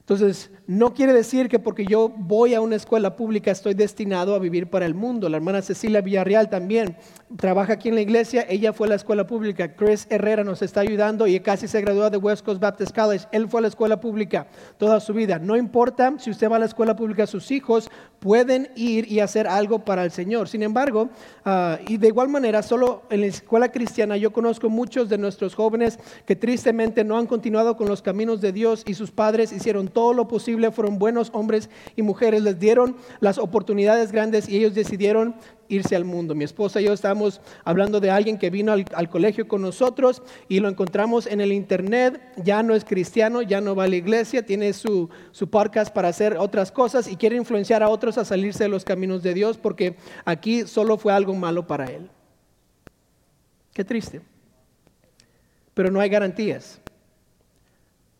Entonces, 0.09 0.49
no 0.69 0.93
quiere 0.93 1.13
decir 1.13 1.49
que 1.49 1.59
porque 1.59 1.85
yo 1.85 2.09
voy 2.15 2.53
a 2.53 2.61
una 2.61 2.75
escuela 2.75 3.15
pública 3.15 3.51
estoy 3.51 3.73
destinado 3.73 4.35
a 4.35 4.39
vivir 4.39 4.69
para 4.69 4.85
el 4.85 4.93
mundo. 4.93 5.27
La 5.27 5.37
hermana 5.37 5.61
Cecilia 5.61 6.01
Villarreal 6.01 6.49
también 6.49 6.95
trabaja 7.37 7.73
aquí 7.73 7.89
en 7.89 7.95
la 7.95 8.01
iglesia. 8.01 8.45
Ella 8.47 8.73
fue 8.73 8.87
a 8.87 8.89
la 8.89 8.95
escuela 8.95 9.25
pública. 9.25 9.75
Chris 9.75 10.07
Herrera 10.09 10.43
nos 10.43 10.61
está 10.61 10.81
ayudando 10.81 11.27
y 11.27 11.39
casi 11.39 11.67
se 11.67 11.81
graduó 11.81 12.09
de 12.09 12.17
West 12.17 12.45
Coast 12.45 12.61
Baptist 12.61 12.95
College. 12.95 13.25
Él 13.31 13.47
fue 13.47 13.59
a 13.59 13.61
la 13.61 13.67
escuela 13.67 13.99
pública 13.99 14.47
toda 14.77 14.99
su 14.99 15.13
vida. 15.13 15.39
No 15.39 15.55
importa 15.55 16.13
si 16.17 16.31
usted 16.31 16.49
va 16.49 16.57
a 16.57 16.59
la 16.59 16.65
escuela 16.65 16.95
pública, 16.95 17.25
sus 17.25 17.51
hijos 17.51 17.89
pueden 18.19 18.69
ir 18.75 19.11
y 19.11 19.21
hacer 19.21 19.47
algo 19.47 19.85
para 19.85 20.03
el 20.03 20.11
Señor. 20.11 20.49
Sin 20.49 20.61
embargo, 20.61 21.09
ah, 21.45 21.79
y 21.87 21.97
de 21.97 22.07
igual 22.07 22.29
manera, 22.29 22.61
solo 22.61 23.03
en 23.09 23.21
la 23.21 23.27
escuela 23.27 23.71
cristiana 23.71 24.17
yo 24.17 24.31
conozco 24.31 24.69
muchos 24.69 25.09
de 25.09 25.17
nuestros 25.17 25.55
jóvenes 25.55 25.97
que 26.25 26.35
tristemente 26.35 27.03
no 27.03 27.17
han 27.17 27.25
continuado 27.25 27.75
con 27.75 27.87
los 27.87 28.01
caminos 28.01 28.41
de 28.41 28.51
Dios 28.51 28.83
y 28.85 28.93
sus 28.93 29.11
padres 29.11 29.51
hicieron 29.51 29.87
todo 29.87 29.99
todo 29.99 30.13
lo 30.13 30.27
posible, 30.27 30.58
fueron 30.71 30.99
buenos 30.99 31.29
hombres 31.33 31.69
y 31.95 32.01
mujeres, 32.01 32.43
les 32.43 32.59
dieron 32.59 32.95
las 33.19 33.37
oportunidades 33.37 34.11
grandes 34.11 34.47
y 34.47 34.57
ellos 34.57 34.73
decidieron 34.73 35.35
irse 35.69 35.95
al 35.95 36.03
mundo. 36.03 36.35
Mi 36.35 36.43
esposa 36.43 36.81
y 36.81 36.85
yo 36.85 36.93
estábamos 36.93 37.41
hablando 37.63 37.99
de 37.99 38.11
alguien 38.11 38.37
que 38.37 38.49
vino 38.49 38.71
al, 38.71 39.09
colegio 39.09 39.47
con 39.47 39.61
nosotros 39.61 40.21
y 40.47 40.59
lo 40.59 40.67
encontramos 40.67 41.27
en 41.27 41.41
el 41.41 41.51
internet, 41.51 42.19
ya 42.37 42.63
no 42.63 42.75
es 42.75 42.83
cristiano, 42.83 43.41
ya 43.41 43.61
no 43.61 43.75
va 43.75 43.85
a 43.85 43.87
la 43.87 43.95
iglesia, 43.95 44.45
tiene 44.45 44.73
su, 44.73 45.09
su 45.31 45.49
podcast 45.49 45.93
para 45.93 46.09
hacer 46.09 46.37
otras 46.37 46.71
cosas 46.71 47.07
y 47.07 47.15
quiere 47.15 47.37
influenciar 47.37 47.83
a 47.83 47.89
otros 47.89 48.17
a 48.17 48.25
salirse 48.25 48.63
de 48.63 48.69
los 48.69 48.83
caminos 48.83 49.23
de 49.23 49.33
Dios 49.33 49.57
porque 49.57 49.95
aquí 50.25 50.67
solo 50.67 50.97
fue 50.97 51.13
algo 51.13 51.33
malo 51.35 51.65
para 51.65 51.85
él. 51.85 52.09
Qué 53.73 53.85
triste. 53.85 54.21
Pero 55.73 55.91
no 55.91 56.01
hay 56.01 56.09
garantías. 56.09 56.81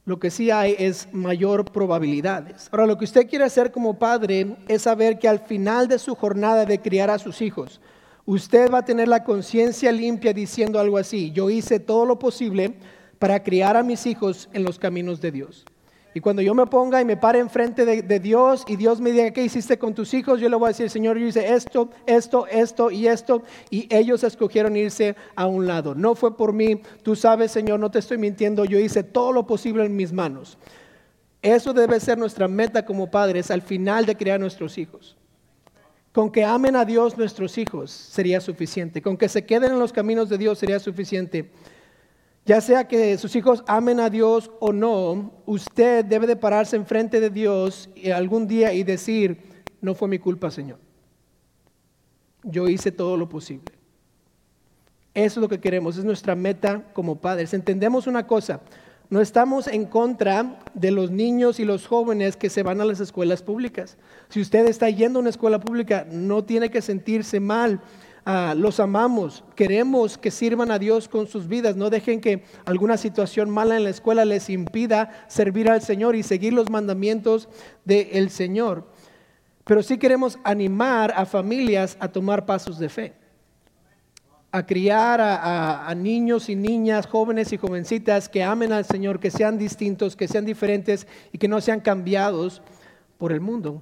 Lo 0.09 0.17
que 0.17 0.31
sí 0.31 0.49
hay 0.49 0.75
es 0.79 1.07
mayor 1.13 1.65
probabilidades. 1.65 2.67
Ahora, 2.71 2.87
lo 2.87 2.97
que 2.97 3.05
usted 3.05 3.29
quiere 3.29 3.45
hacer 3.45 3.71
como 3.71 3.99
padre 3.99 4.55
es 4.67 4.81
saber 4.81 5.19
que 5.19 5.27
al 5.27 5.37
final 5.37 5.87
de 5.87 5.99
su 5.99 6.15
jornada 6.15 6.65
de 6.65 6.81
criar 6.81 7.11
a 7.11 7.19
sus 7.19 7.43
hijos, 7.43 7.79
usted 8.25 8.71
va 8.71 8.79
a 8.79 8.85
tener 8.85 9.07
la 9.07 9.23
conciencia 9.23 9.91
limpia 9.91 10.33
diciendo 10.33 10.79
algo 10.79 10.97
así, 10.97 11.29
yo 11.29 11.51
hice 11.51 11.79
todo 11.79 12.07
lo 12.07 12.17
posible 12.17 12.73
para 13.19 13.43
criar 13.43 13.77
a 13.77 13.83
mis 13.83 14.07
hijos 14.07 14.49
en 14.51 14.63
los 14.63 14.79
caminos 14.79 15.21
de 15.21 15.31
Dios. 15.31 15.63
Y 16.13 16.21
cuando 16.21 16.41
yo 16.41 16.55
me 16.55 16.65
ponga 16.65 16.99
y 17.01 17.05
me 17.05 17.17
pare 17.17 17.37
enfrente 17.37 17.85
de, 17.85 18.01
de, 18.01 18.19
Dios 18.19 18.65
y 18.67 18.75
Dios 18.77 18.99
me 18.99 19.11
diga, 19.11 19.31
¿qué 19.31 19.43
hiciste 19.43 19.77
con 19.77 19.93
tus 19.93 20.13
hijos? 20.15 20.39
Yo 20.39 20.49
le 20.49 20.55
voy 20.55 20.65
a 20.65 20.69
decir, 20.69 20.89
Señor, 20.89 21.17
yo 21.19 21.27
hice 21.27 21.53
esto, 21.53 21.91
esto, 22.07 22.47
esto 22.47 22.89
y 22.89 23.07
esto. 23.07 23.43
Y 23.69 23.87
ellos 23.95 24.23
escogieron 24.23 24.75
irse 24.75 25.15
a 25.35 25.45
un 25.45 25.67
lado. 25.67 25.93
No 25.93 26.15
fue 26.15 26.35
por 26.35 26.51
mí. 26.51 26.81
Tú 27.03 27.15
sabes, 27.15 27.51
Señor, 27.51 27.79
no 27.79 27.91
te 27.91 27.99
estoy 27.99 28.17
mintiendo. 28.17 28.65
Yo 28.65 28.79
hice 28.79 29.03
todo 29.03 29.31
lo 29.31 29.45
posible 29.45 29.85
en 29.85 29.95
mis 29.95 30.11
manos. 30.11 30.57
Eso 31.41 31.73
debe 31.73 31.99
ser 31.99 32.17
nuestra 32.17 32.47
meta 32.47 32.85
como 32.85 33.11
padres 33.11 33.51
al 33.51 33.61
final 33.61 34.05
de 34.05 34.17
criar 34.17 34.39
nuestros 34.39 34.77
hijos. 34.77 35.15
Con 36.11 36.31
que 36.31 36.43
amen 36.43 36.75
a 36.75 36.85
Dios 36.85 37.17
nuestros 37.17 37.57
hijos 37.59 37.91
sería 37.91 38.41
suficiente. 38.41 39.01
Con 39.01 39.15
que 39.15 39.29
se 39.29 39.45
queden 39.45 39.73
en 39.73 39.79
los 39.79 39.93
caminos 39.93 40.27
de 40.27 40.39
Dios 40.39 40.57
sería 40.57 40.79
suficiente. 40.79 41.51
Ya 42.45 42.61
sea 42.61 42.87
que 42.87 43.17
sus 43.17 43.35
hijos 43.35 43.63
amen 43.67 43.99
a 43.99 44.09
Dios 44.09 44.49
o 44.59 44.73
no, 44.73 45.31
usted 45.45 46.03
debe 46.05 46.25
de 46.25 46.35
pararse 46.35 46.75
enfrente 46.75 47.19
de 47.19 47.29
Dios 47.29 47.89
algún 48.13 48.47
día 48.47 48.73
y 48.73 48.83
decir, 48.83 49.39
no 49.81 49.93
fue 49.93 50.07
mi 50.07 50.19
culpa, 50.19 50.49
Señor. 50.49 50.79
Yo 52.43 52.67
hice 52.67 52.91
todo 52.91 53.17
lo 53.17 53.29
posible. 53.29 53.73
Eso 55.13 55.39
es 55.39 55.41
lo 55.41 55.49
que 55.49 55.59
queremos, 55.59 55.97
es 55.97 56.05
nuestra 56.05 56.35
meta 56.35 56.85
como 56.93 57.17
padres. 57.17 57.53
Entendemos 57.53 58.07
una 58.07 58.25
cosa, 58.25 58.61
no 59.09 59.21
estamos 59.21 59.67
en 59.67 59.85
contra 59.85 60.59
de 60.75 60.91
los 60.91 61.09
niños 61.09 61.59
y 61.59 61.65
los 61.65 61.87
jóvenes 61.87 62.37
que 62.37 62.49
se 62.49 62.61
van 62.61 62.79
a 62.79 62.85
las 62.85 62.99
escuelas 62.99 63.41
públicas. 63.41 63.97
Si 64.29 64.39
usted 64.39 64.67
está 64.67 64.89
yendo 64.89 65.17
a 65.17 65.21
una 65.21 65.31
escuela 65.31 65.59
pública, 65.59 66.05
no 66.09 66.43
tiene 66.43 66.69
que 66.69 66.81
sentirse 66.81 67.39
mal 67.39 67.81
Ah, 68.25 68.53
los 68.55 68.79
amamos, 68.79 69.43
queremos 69.55 70.17
que 70.17 70.29
sirvan 70.29 70.71
a 70.71 70.79
Dios 70.79 71.07
con 71.07 71.27
sus 71.27 71.47
vidas, 71.47 71.75
no 71.75 71.89
dejen 71.89 72.19
que 72.19 72.43
alguna 72.65 72.97
situación 72.97 73.49
mala 73.49 73.77
en 73.77 73.85
la 73.85 73.89
escuela 73.89 74.25
les 74.25 74.49
impida 74.49 75.25
servir 75.27 75.69
al 75.69 75.81
Señor 75.81 76.15
y 76.15 76.23
seguir 76.23 76.53
los 76.53 76.69
mandamientos 76.69 77.47
del 77.85 78.29
Señor. 78.29 78.85
Pero 79.63 79.83
sí 79.83 79.97
queremos 79.97 80.37
animar 80.43 81.13
a 81.15 81.25
familias 81.25 81.95
a 81.99 82.07
tomar 82.07 82.45
pasos 82.45 82.77
de 82.77 82.89
fe, 82.89 83.13
a 84.51 84.65
criar 84.65 85.21
a, 85.21 85.93
niños 85.95 86.49
y 86.49 86.55
niñas, 86.55 87.05
jóvenes 87.05 87.53
y 87.53 87.57
jovencitas 87.57 88.27
que 88.27 88.43
amen 88.43 88.73
al 88.73 88.85
Señor, 88.85 89.19
que 89.19 89.31
sean 89.31 89.57
distintos, 89.57 90.15
que 90.15 90.27
sean 90.27 90.45
diferentes 90.45 91.07
y 91.31 91.37
que 91.37 91.47
no 91.47 91.61
sean 91.61 91.79
cambiados 91.79 92.61
por 93.17 93.31
el 93.31 93.41
mundo. 93.41 93.81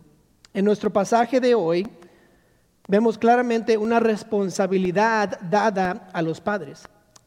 En 0.53 0.65
nuestro 0.65 0.91
pasaje 0.91 1.39
de 1.39 1.55
hoy, 1.55 1.87
vemos 2.87 3.17
claramente 3.17 3.77
una 3.77 3.99
responsabilidad 3.99 5.39
dada 5.49 6.09
a 6.13 6.21
los 6.21 6.41
padres. 6.41 6.83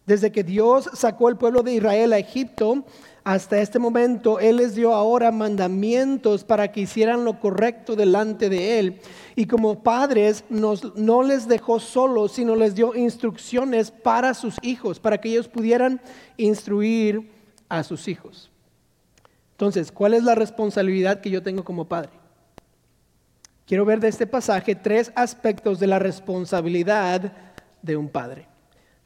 Desde 0.06 0.32
que 0.32 0.42
Dios 0.42 0.90
sacó 0.94 1.28
el 1.28 1.36
pueblo 1.36 1.62
de 1.62 1.74
Israel 1.74 2.12
a 2.12 2.18
Egipto, 2.18 2.84
hasta 3.22 3.60
este 3.60 3.78
momento 3.78 4.40
Él 4.40 4.56
les 4.56 4.74
dio 4.74 4.94
ahora 4.94 5.30
mandamientos 5.30 6.42
para 6.42 6.72
que 6.72 6.80
hicieran 6.80 7.24
lo 7.24 7.38
correcto 7.38 7.94
delante 7.94 8.48
de 8.48 8.78
Él. 8.78 9.00
Y 9.36 9.46
como 9.46 9.82
padres 9.82 10.44
no 10.48 11.22
les 11.22 11.46
dejó 11.46 11.78
solos, 11.78 12.32
sino 12.32 12.56
les 12.56 12.74
dio 12.74 12.94
instrucciones 12.94 13.90
para 13.90 14.34
sus 14.34 14.56
hijos, 14.62 14.98
para 14.98 15.18
que 15.18 15.28
ellos 15.28 15.48
pudieran 15.48 16.00
instruir 16.38 17.30
a 17.68 17.84
sus 17.84 18.08
hijos. 18.08 18.50
Entonces, 19.52 19.92
¿cuál 19.92 20.14
es 20.14 20.24
la 20.24 20.34
responsabilidad 20.34 21.20
que 21.20 21.30
yo 21.30 21.42
tengo 21.42 21.62
como 21.62 21.84
padre? 21.84 22.19
Quiero 23.66 23.84
ver 23.84 24.00
de 24.00 24.08
este 24.08 24.26
pasaje 24.26 24.74
tres 24.74 25.12
aspectos 25.14 25.80
de 25.80 25.86
la 25.86 25.98
responsabilidad 25.98 27.32
de 27.82 27.96
un 27.96 28.08
padre. 28.08 28.46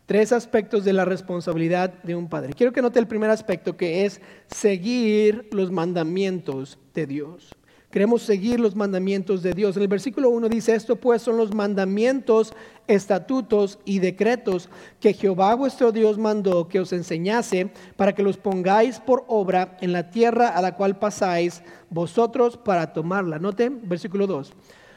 Tres 0.07 0.33
aspectos 0.33 0.85
de 0.85 0.93
la 0.93 1.05
responsabilidad 1.05 2.03
de 2.03 2.15
un 2.15 2.29
padre. 2.29 2.53
Quiero 2.53 2.73
que 2.73 2.83
note 2.83 2.99
el 2.99 3.07
primer 3.07 3.31
aspecto 3.31 3.77
que 3.77 4.05
es 4.05 4.21
seguir 4.47 5.49
los 5.53 5.71
mandamientos 5.71 6.79
de 6.93 7.07
Dios. 7.07 7.55
Queremos 7.95 8.23
seguir 8.23 8.59
los 8.59 8.75
mandamientos 8.75 9.41
de 9.41 9.53
Dios. 9.53 9.77
En 9.77 9.83
el 9.83 9.89
versículo 9.89 10.29
1 10.31 10.49
dice, 10.49 10.75
esto 10.75 10.97
pues 10.97 11.23
son 11.23 11.37
los 11.37 11.55
mandamientos, 11.55 12.53
estatutos 12.89 13.79
y 13.85 14.01
decretos 14.01 14.69
que 14.99 15.13
Jehová 15.13 15.55
vuestro 15.55 15.93
Dios 15.93 16.19
mandó 16.19 16.67
que 16.67 16.81
os 16.81 16.93
enseñase 16.93 17.71
para 17.95 18.13
que 18.13 18.25
los 18.25 18.37
pongáis 18.37 18.99
por 18.99 19.25
obra 19.29 19.79
en 19.81 19.93
la 19.93 20.11
tierra 20.11 20.49
a 20.49 20.61
la 20.61 20.75
cual 20.75 20.99
pasáis 20.99 21.63
vosotros 21.89 22.57
para 22.57 22.93
tomarla. 22.93 23.39
Note, 23.39 23.69
versículo 23.71 24.27
2. 24.27 24.53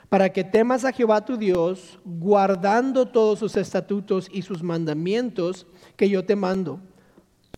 Para 0.09 0.33
que 0.33 0.43
temas 0.43 0.83
a 0.83 0.91
Jehová 0.91 1.23
tu 1.23 1.37
Dios, 1.37 1.99
guardando 2.03 3.09
todos 3.09 3.37
sus 3.37 3.57
estatutos 3.57 4.27
y 4.33 4.41
sus 4.41 4.63
mandamientos 4.63 5.67
que 5.95 6.09
yo 6.09 6.25
te 6.25 6.35
mando. 6.35 6.79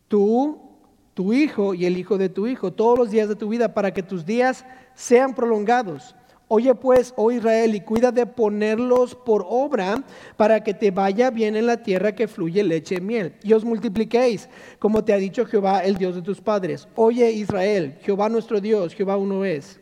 Tú, 0.10 0.60
tu 1.14 1.32
hijo 1.32 1.74
y 1.74 1.86
el 1.86 1.98
hijo 1.98 2.18
de 2.18 2.28
tu 2.28 2.46
hijo, 2.46 2.74
todos 2.74 3.00
los 3.00 3.10
días 3.10 3.30
de 3.30 3.38
tu 3.38 3.48
vida, 3.48 3.74
para 3.74 3.94
que 3.94 4.04
tus 4.04 4.26
días 4.26 4.66
sean 5.00 5.34
prolongados. 5.34 6.14
Oye 6.50 6.76
pues, 6.76 7.14
oh 7.16 7.32
Israel, 7.32 7.74
y 7.74 7.82
cuida 7.82 8.12
de 8.12 8.26
ponerlos 8.26 9.16
por 9.16 9.46
obra 9.48 10.04
para 10.36 10.62
que 10.62 10.74
te 10.74 10.92
vaya 10.92 11.30
bien 11.30 11.56
en 11.56 11.68
la 11.68 11.82
tierra 11.82 12.14
que 12.14 12.28
fluye 12.28 12.64
leche 12.64 12.96
y 12.96 13.02
miel. 13.02 13.36
Y 13.44 13.54
os 13.54 13.64
multipliquéis, 13.64 14.50
como 14.78 15.04
te 15.04 15.14
ha 15.14 15.18
dicho 15.18 15.46
Jehová, 15.46 15.86
el 15.86 15.96
Dios 15.96 16.16
de 16.16 16.22
tus 16.22 16.42
padres. 16.42 16.88
Oye 16.96 17.32
Israel, 17.32 17.98
Jehová 18.02 18.28
nuestro 18.30 18.60
Dios, 18.60 18.94
Jehová 18.94 19.16
uno 19.16 19.46
es. 19.46 19.80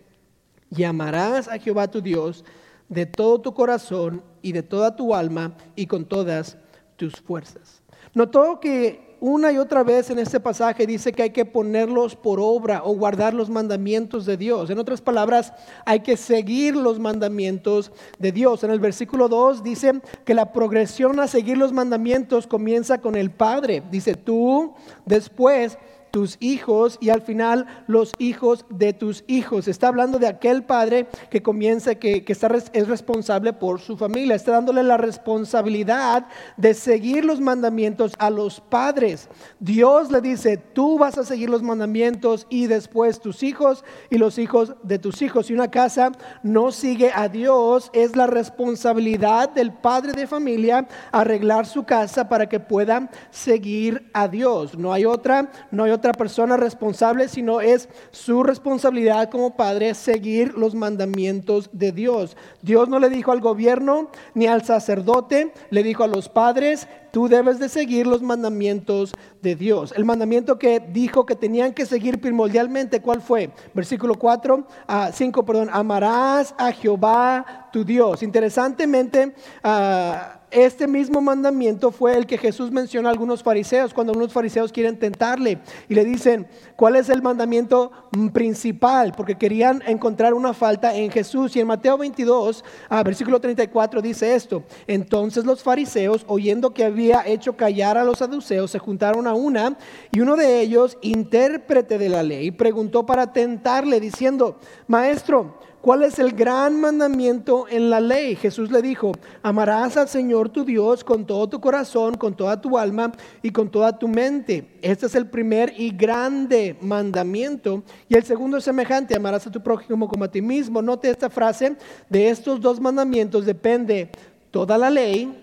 Llamarás 0.69 1.47
a 1.47 1.57
Jehová 1.57 1.89
tu 1.89 2.01
Dios 2.01 2.45
de 2.89 3.05
todo 3.05 3.41
tu 3.41 3.53
corazón 3.53 4.21
y 4.41 4.51
de 4.51 4.61
toda 4.61 4.95
tu 4.95 5.15
alma 5.15 5.55
y 5.75 5.87
con 5.87 6.05
todas 6.05 6.57
tus 6.95 7.15
fuerzas. 7.15 7.81
Notó 8.13 8.59
que 8.59 9.06
una 9.19 9.51
y 9.51 9.57
otra 9.57 9.83
vez 9.83 10.09
en 10.09 10.19
este 10.19 10.39
pasaje 10.39 10.85
dice 10.85 11.11
que 11.11 11.23
hay 11.23 11.29
que 11.31 11.45
ponerlos 11.45 12.15
por 12.15 12.39
obra 12.39 12.81
o 12.83 12.95
guardar 12.95 13.33
los 13.33 13.49
mandamientos 13.49 14.25
de 14.25 14.37
Dios. 14.37 14.69
En 14.69 14.79
otras 14.79 15.01
palabras, 15.01 15.53
hay 15.85 16.01
que 16.01 16.17
seguir 16.17 16.75
los 16.75 16.99
mandamientos 16.99 17.91
de 18.19 18.31
Dios. 18.31 18.63
En 18.63 18.71
el 18.71 18.79
versículo 18.79 19.27
2 19.27 19.63
dice 19.63 20.01
que 20.25 20.33
la 20.33 20.53
progresión 20.53 21.19
a 21.19 21.27
seguir 21.27 21.57
los 21.57 21.73
mandamientos 21.73 22.47
comienza 22.47 22.99
con 22.99 23.15
el 23.15 23.31
Padre. 23.31 23.83
Dice 23.89 24.13
tú, 24.13 24.73
después 25.05 25.77
tus 26.17 26.37
hijos 26.39 26.97
y 26.99 27.11
al 27.11 27.21
final 27.21 27.67
los 27.85 28.11
hijos 28.17 28.65
de 28.71 28.91
tus 28.91 29.23
hijos. 29.27 29.67
Está 29.67 29.89
hablando 29.89 30.17
de 30.17 30.25
aquel 30.25 30.63
padre 30.63 31.05
que 31.29 31.43
comienza, 31.43 31.93
que, 31.93 32.25
que 32.25 32.33
está, 32.33 32.49
es 32.73 32.87
responsable 32.87 33.53
por 33.53 33.79
su 33.79 33.95
familia. 33.97 34.33
Está 34.33 34.53
dándole 34.53 34.81
la 34.81 34.97
responsabilidad 34.97 36.25
de 36.57 36.73
seguir 36.73 37.23
los 37.23 37.39
mandamientos 37.39 38.13
a 38.17 38.31
los 38.31 38.59
padres. 38.59 39.29
Dios 39.59 40.09
le 40.09 40.19
dice, 40.21 40.57
tú 40.57 40.97
vas 40.97 41.19
a 41.19 41.23
seguir 41.23 41.51
los 41.51 41.61
mandamientos 41.61 42.47
y 42.49 42.65
después 42.65 43.19
tus 43.19 43.43
hijos 43.43 43.85
y 44.09 44.17
los 44.17 44.39
hijos 44.39 44.73
de 44.81 44.97
tus 44.97 45.21
hijos. 45.21 45.45
Si 45.45 45.53
una 45.53 45.69
casa 45.69 46.13
no 46.41 46.71
sigue 46.71 47.11
a 47.13 47.27
Dios, 47.27 47.91
es 47.93 48.15
la 48.15 48.25
responsabilidad 48.25 49.49
del 49.49 49.71
padre 49.71 50.13
de 50.13 50.25
familia 50.25 50.87
arreglar 51.11 51.67
su 51.67 51.83
casa 51.83 52.27
para 52.27 52.49
que 52.49 52.59
pueda 52.59 53.07
seguir 53.29 54.09
a 54.15 54.27
Dios. 54.27 54.75
No 54.75 54.91
hay 54.91 55.05
otra, 55.05 55.51
no 55.69 55.83
hay 55.83 55.91
otra 55.91 56.06
persona 56.13 56.57
responsable, 56.57 57.27
sino 57.27 57.61
es 57.61 57.89
su 58.11 58.43
responsabilidad 58.43 59.29
como 59.29 59.55
padre 59.55 59.93
seguir 59.93 60.53
los 60.57 60.75
mandamientos 60.75 61.69
de 61.71 61.91
Dios. 61.91 62.37
Dios 62.61 62.89
no 62.89 62.99
le 62.99 63.09
dijo 63.09 63.31
al 63.31 63.41
gobierno 63.41 64.09
ni 64.33 64.47
al 64.47 64.63
sacerdote, 64.63 65.53
le 65.69 65.83
dijo 65.83 66.03
a 66.03 66.07
los 66.07 66.29
padres, 66.29 66.87
tú 67.11 67.27
debes 67.27 67.59
de 67.59 67.69
seguir 67.69 68.07
los 68.07 68.21
mandamientos 68.21 69.13
de 69.41 69.55
Dios. 69.55 69.93
El 69.95 70.05
mandamiento 70.05 70.57
que 70.59 70.79
dijo 70.79 71.25
que 71.25 71.35
tenían 71.35 71.73
que 71.73 71.85
seguir 71.85 72.19
primordialmente, 72.19 73.01
¿cuál 73.01 73.21
fue? 73.21 73.51
Versículo 73.73 74.15
4, 74.15 74.67
a 74.87 75.11
5, 75.11 75.45
perdón, 75.45 75.69
amarás 75.71 76.53
a 76.57 76.71
Jehová 76.71 77.69
tu 77.71 77.83
Dios. 77.83 78.23
Interesantemente, 78.23 79.33
uh, 79.63 80.37
este 80.49 80.87
mismo 80.87 81.19
mandamiento 81.19 81.91
fue 81.91 82.15
el 82.15 82.25
que 82.25 82.37
Jesús 82.37 82.71
menciona 82.71 83.09
a 83.09 83.11
algunos 83.11 83.43
fariseos 83.43 83.93
cuando 83.93 84.13
unos 84.13 84.31
fariseos 84.31 84.71
quieren 84.71 84.97
tentarle 84.97 85.59
y 85.89 85.93
le 85.93 86.05
dicen, 86.05 86.47
¿cuál 86.77 86.95
es 86.95 87.09
el 87.09 87.21
mandamiento 87.21 87.91
principal? 88.31 89.11
Porque 89.15 89.35
querían 89.35 89.83
encontrar 89.85 90.33
una 90.33 90.53
falta 90.53 90.95
en 90.95 91.11
Jesús. 91.11 91.53
Y 91.55 91.59
en 91.59 91.67
Mateo 91.67 91.97
22, 91.97 92.63
a 92.87 93.03
versículo 93.03 93.41
34 93.41 94.01
dice 94.01 94.35
esto, 94.35 94.63
entonces 94.87 95.43
los 95.43 95.61
fariseos, 95.63 96.23
oyendo 96.27 96.73
que 96.73 96.85
había 96.85 96.96
hecho 97.25 97.55
callar 97.55 97.97
a 97.97 98.03
los 98.03 98.19
saduceos, 98.19 98.71
se 98.71 98.79
juntaron 98.79 99.27
a 99.27 99.33
una 99.33 99.77
y 100.11 100.19
uno 100.19 100.35
de 100.35 100.61
ellos, 100.61 100.97
intérprete 101.01 101.97
de 101.97 102.09
la 102.09 102.23
ley, 102.23 102.51
preguntó 102.51 103.05
para 103.05 103.31
tentarle 103.33 103.99
diciendo, 103.99 104.57
maestro, 104.87 105.59
¿Cuál 105.87 106.03
es 106.03 106.19
el 106.19 106.33
gran 106.33 106.81
mandamiento 106.81 107.65
en 107.69 107.89
la 107.89 108.01
ley? 108.01 108.35
Jesús 108.35 108.71
le 108.71 108.81
dijo, 108.81 109.13
amarás 109.41 109.95
al 109.95 110.09
Señor 110.09 110.49
tu 110.49 110.65
Dios 110.65 111.01
con 111.01 111.25
todo 111.25 111.47
tu 111.47 111.61
corazón, 111.61 112.15
con 112.15 112.35
toda 112.35 112.59
tu 112.59 112.77
alma 112.77 113.13
y 113.41 113.51
con 113.51 113.69
toda 113.69 113.97
tu 113.97 114.09
mente. 114.09 114.77
Este 114.81 115.05
es 115.05 115.15
el 115.15 115.29
primer 115.29 115.73
y 115.77 115.91
grande 115.91 116.75
mandamiento. 116.81 117.83
Y 118.09 118.17
el 118.17 118.23
segundo 118.23 118.57
es 118.57 118.65
semejante, 118.65 119.15
amarás 119.15 119.47
a 119.47 119.51
tu 119.51 119.61
prójimo 119.63 120.09
como 120.09 120.25
a 120.25 120.29
ti 120.29 120.41
mismo. 120.41 120.81
Note 120.81 121.09
esta 121.09 121.29
frase, 121.29 121.77
de 122.09 122.29
estos 122.29 122.59
dos 122.59 122.81
mandamientos 122.81 123.45
depende 123.45 124.09
toda 124.51 124.77
la 124.77 124.89
ley 124.89 125.41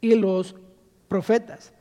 y 0.00 0.14
los 0.14 0.56
profetas. 1.14 1.72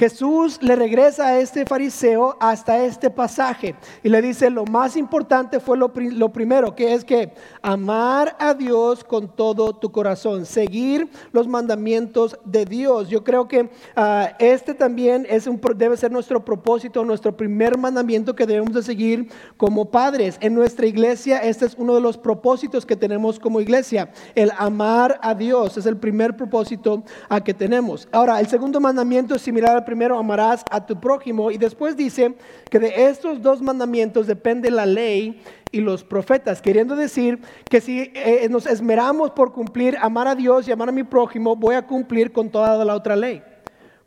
Jesús 0.00 0.62
le 0.62 0.76
regresa 0.76 1.26
a 1.26 1.40
este 1.40 1.66
fariseo 1.66 2.34
hasta 2.40 2.82
este 2.82 3.10
pasaje 3.10 3.74
y 4.02 4.08
le 4.08 4.22
dice, 4.22 4.48
lo 4.48 4.64
más 4.64 4.96
importante 4.96 5.60
fue 5.60 5.76
lo, 5.76 5.92
primero, 5.92 6.74
que 6.74 6.94
es 6.94 7.04
que 7.04 7.34
amar 7.60 8.34
a 8.38 8.54
Dios 8.54 9.04
con 9.04 9.28
todo 9.28 9.74
tu 9.74 9.92
corazón, 9.92 10.46
seguir 10.46 11.10
los 11.32 11.46
mandamientos 11.46 12.38
de 12.46 12.64
Dios. 12.64 13.10
Yo 13.10 13.22
creo 13.22 13.46
que 13.46 13.68
ah, 13.94 14.30
este 14.38 14.72
también 14.72 15.26
es 15.28 15.46
un, 15.46 15.60
debe 15.76 15.98
ser 15.98 16.10
nuestro 16.10 16.42
propósito, 16.46 17.04
nuestro 17.04 17.36
primer 17.36 17.76
mandamiento 17.76 18.34
que 18.34 18.46
debemos 18.46 18.72
de 18.72 18.82
seguir 18.82 19.28
como 19.58 19.90
padres. 19.90 20.38
En 20.40 20.54
nuestra 20.54 20.86
iglesia, 20.86 21.40
este 21.40 21.66
es 21.66 21.74
uno 21.76 21.94
de 21.94 22.00
los 22.00 22.16
propósitos 22.16 22.86
que 22.86 22.96
tenemos 22.96 23.38
como 23.38 23.60
iglesia, 23.60 24.10
el 24.34 24.50
amar 24.56 25.20
a 25.20 25.34
Dios. 25.34 25.76
Es 25.76 25.84
el 25.84 25.98
primer 25.98 26.38
propósito 26.38 27.02
a 27.28 27.44
que 27.44 27.52
tenemos. 27.52 28.08
Ahora, 28.12 28.40
el 28.40 28.46
segundo 28.46 28.80
mandamiento 28.80 29.34
es 29.34 29.42
similar 29.42 29.76
al 29.76 29.89
primero 29.90 30.16
amarás 30.16 30.64
a 30.70 30.86
tu 30.86 31.00
prójimo 31.00 31.50
y 31.50 31.58
después 31.58 31.96
dice 31.96 32.36
que 32.70 32.78
de 32.78 33.08
estos 33.08 33.42
dos 33.42 33.60
mandamientos 33.60 34.28
depende 34.28 34.70
la 34.70 34.86
ley 34.86 35.42
y 35.72 35.80
los 35.80 36.04
profetas, 36.04 36.62
queriendo 36.62 36.94
decir 36.94 37.40
que 37.68 37.80
si 37.80 38.12
eh, 38.14 38.46
nos 38.48 38.66
esmeramos 38.66 39.32
por 39.32 39.52
cumplir, 39.52 39.96
amar 40.00 40.28
a 40.28 40.36
Dios 40.36 40.68
y 40.68 40.70
amar 40.70 40.90
a 40.90 40.92
mi 40.92 41.02
prójimo, 41.02 41.56
voy 41.56 41.74
a 41.74 41.88
cumplir 41.88 42.30
con 42.30 42.50
toda 42.50 42.84
la 42.84 42.94
otra 42.94 43.16
ley. 43.16 43.42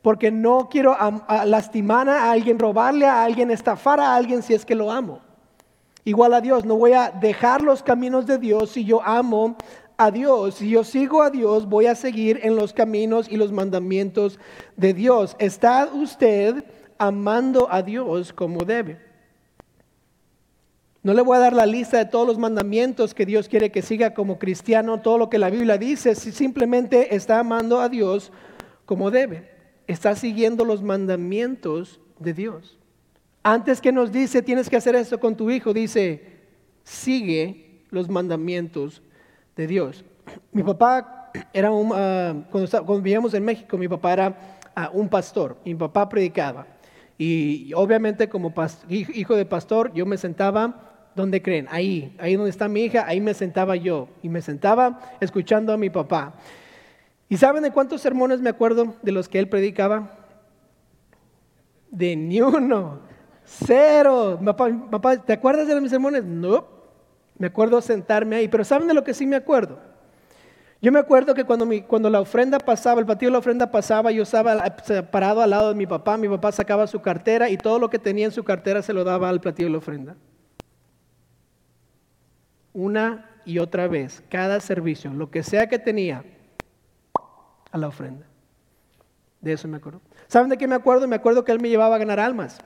Porque 0.01 0.31
no 0.31 0.69
quiero 0.71 0.95
lastimar 1.45 2.07
a 2.07 2.31
alguien, 2.31 2.57
robarle 2.59 3.05
a 3.05 3.21
alguien, 3.21 3.51
estafar 3.51 3.99
a 3.99 4.15
alguien 4.15 4.41
si 4.41 4.53
es 4.53 4.63
que 4.63 4.75
lo 4.75 4.89
amo. 4.89 5.19
Igual 6.05 6.33
a 6.33 6.39
Dios, 6.39 6.63
no 6.63 6.77
voy 6.77 6.93
a 6.93 7.09
dejar 7.09 7.61
los 7.61 7.83
caminos 7.83 8.25
de 8.25 8.37
Dios 8.37 8.69
si 8.71 8.85
yo 8.85 9.01
amo 9.03 9.57
a 9.97 10.11
Dios, 10.11 10.55
si 10.55 10.69
yo 10.69 10.83
sigo 10.83 11.21
a 11.21 11.29
Dios, 11.29 11.67
voy 11.67 11.85
a 11.85 11.95
seguir 11.95 12.39
en 12.43 12.55
los 12.55 12.73
caminos 12.73 13.29
y 13.29 13.37
los 13.37 13.51
mandamientos 13.51 14.39
de 14.75 14.93
Dios. 14.93 15.35
¿Está 15.39 15.89
usted 15.93 16.63
amando 16.97 17.67
a 17.71 17.81
Dios 17.81 18.33
como 18.33 18.65
debe? 18.65 18.99
No 21.03 21.13
le 21.13 21.21
voy 21.21 21.35
a 21.35 21.41
dar 21.41 21.53
la 21.53 21.65
lista 21.65 21.97
de 21.97 22.05
todos 22.05 22.25
los 22.25 22.37
mandamientos 22.37 23.13
que 23.13 23.25
Dios 23.25 23.49
quiere 23.49 23.71
que 23.71 23.81
siga 23.81 24.13
como 24.13 24.39
cristiano, 24.39 25.01
todo 25.01 25.17
lo 25.17 25.29
que 25.29 25.37
la 25.37 25.49
Biblia 25.49 25.77
dice, 25.77 26.15
si 26.15 26.31
simplemente 26.31 27.13
está 27.13 27.39
amando 27.39 27.81
a 27.81 27.89
Dios 27.89 28.31
como 28.85 29.11
debe. 29.11 29.51
Está 29.85 30.15
siguiendo 30.15 30.63
los 30.63 30.81
mandamientos 30.81 31.99
de 32.19 32.33
Dios. 32.33 32.77
Antes 33.43 33.81
que 33.81 33.91
nos 33.91 34.13
dice, 34.13 34.41
tienes 34.41 34.69
que 34.69 34.77
hacer 34.77 34.95
esto 34.95 35.19
con 35.19 35.35
tu 35.35 35.51
hijo, 35.51 35.73
dice, 35.73 36.39
sigue 36.83 37.81
los 37.89 38.07
mandamientos 38.07 39.01
de 39.55 39.67
Dios. 39.67 40.03
Mi 40.51 40.63
papá 40.63 41.31
era 41.51 41.71
un, 41.71 41.91
ah, 41.93 42.33
cuando, 42.51 42.95
vivíamos 42.97 43.33
en 43.33 43.43
México, 43.43 43.77
mi 43.77 43.87
papá 43.87 44.13
era 44.13 44.37
ah, 44.75 44.89
un 44.93 45.09
pastor, 45.09 45.57
mi 45.65 45.75
papá 45.75 46.07
predicaba. 46.09 46.67
Y 47.17 47.71
obviamente 47.73 48.27
como 48.27 48.53
hijo 48.89 49.35
de 49.35 49.45
pastor, 49.45 49.93
yo 49.93 50.05
me 50.05 50.17
sentaba, 50.17 51.09
¿dónde 51.15 51.41
creen? 51.41 51.67
Ahí, 51.69 52.15
ahí 52.19 52.35
donde 52.35 52.49
está 52.49 52.67
mi 52.67 52.83
hija, 52.85 53.05
ahí 53.07 53.21
me 53.21 53.33
sentaba 53.33 53.75
yo. 53.75 54.09
Y 54.21 54.29
me 54.29 54.41
sentaba 54.41 54.99
escuchando 55.19 55.71
a 55.73 55.77
mi 55.77 55.89
papá. 55.89 56.33
¿Y 57.29 57.37
saben 57.37 57.63
de 57.63 57.71
cuántos 57.71 58.01
sermones 58.01 58.41
me 58.41 58.49
acuerdo 58.49 58.95
de 59.01 59.11
los 59.11 59.29
que 59.29 59.39
él 59.39 59.47
predicaba? 59.47 60.17
De 61.91 62.15
ni 62.15 62.41
uno. 62.41 62.99
Cero. 63.45 64.39
Papá, 64.43 64.69
papá 64.89 65.17
¿te 65.17 65.33
acuerdas 65.33 65.67
de 65.67 65.79
mis 65.79 65.91
sermones? 65.91 66.23
No. 66.23 66.72
Me 67.37 67.47
acuerdo 67.47 67.81
sentarme 67.81 68.35
ahí, 68.35 68.47
pero 68.47 68.63
¿saben 68.63 68.87
de 68.87 68.93
lo 68.93 69.03
que 69.03 69.13
sí 69.13 69.25
me 69.25 69.35
acuerdo? 69.35 69.79
Yo 70.81 70.91
me 70.91 70.99
acuerdo 70.99 71.33
que 71.33 71.45
cuando, 71.45 71.65
cuando 71.87 72.09
la 72.09 72.19
ofrenda 72.19 72.59
pasaba, 72.59 72.99
el 72.99 73.05
patio 73.05 73.29
de 73.29 73.31
la 73.31 73.37
ofrenda 73.37 73.71
pasaba, 73.71 74.11
yo 74.11 74.23
estaba 74.23 74.61
parado 75.09 75.41
al 75.41 75.49
lado 75.49 75.69
de 75.69 75.75
mi 75.75 75.87
papá, 75.87 76.17
mi 76.17 76.27
papá 76.27 76.51
sacaba 76.51 76.87
su 76.87 77.01
cartera 77.01 77.49
y 77.49 77.57
todo 77.57 77.79
lo 77.79 77.89
que 77.89 77.99
tenía 77.99 78.25
en 78.25 78.31
su 78.31 78.43
cartera 78.43 78.81
se 78.81 78.91
lo 78.91 79.05
daba 79.05 79.29
al 79.29 79.39
platillo 79.39 79.67
de 79.67 79.71
la 79.71 79.77
ofrenda. 79.77 80.15
Una 82.73 83.29
y 83.45 83.59
otra 83.59 83.87
vez, 83.87 84.23
cada 84.29 84.59
servicio, 84.59 85.13
lo 85.13 85.31
que 85.31 85.41
sea 85.43 85.67
que 85.67 85.79
tenía, 85.79 86.25
a 87.71 87.77
la 87.77 87.87
ofrenda. 87.87 88.25
De 89.39 89.53
eso 89.53 89.67
me 89.67 89.77
acuerdo. 89.77 90.01
¿Saben 90.27 90.49
de 90.49 90.57
qué 90.57 90.67
me 90.67 90.75
acuerdo? 90.75 91.07
Me 91.07 91.15
acuerdo 91.15 91.45
que 91.45 91.51
él 91.51 91.61
me 91.61 91.69
llevaba 91.69 91.95
a 91.95 91.99
ganar 91.99 92.19
almas. 92.19 92.59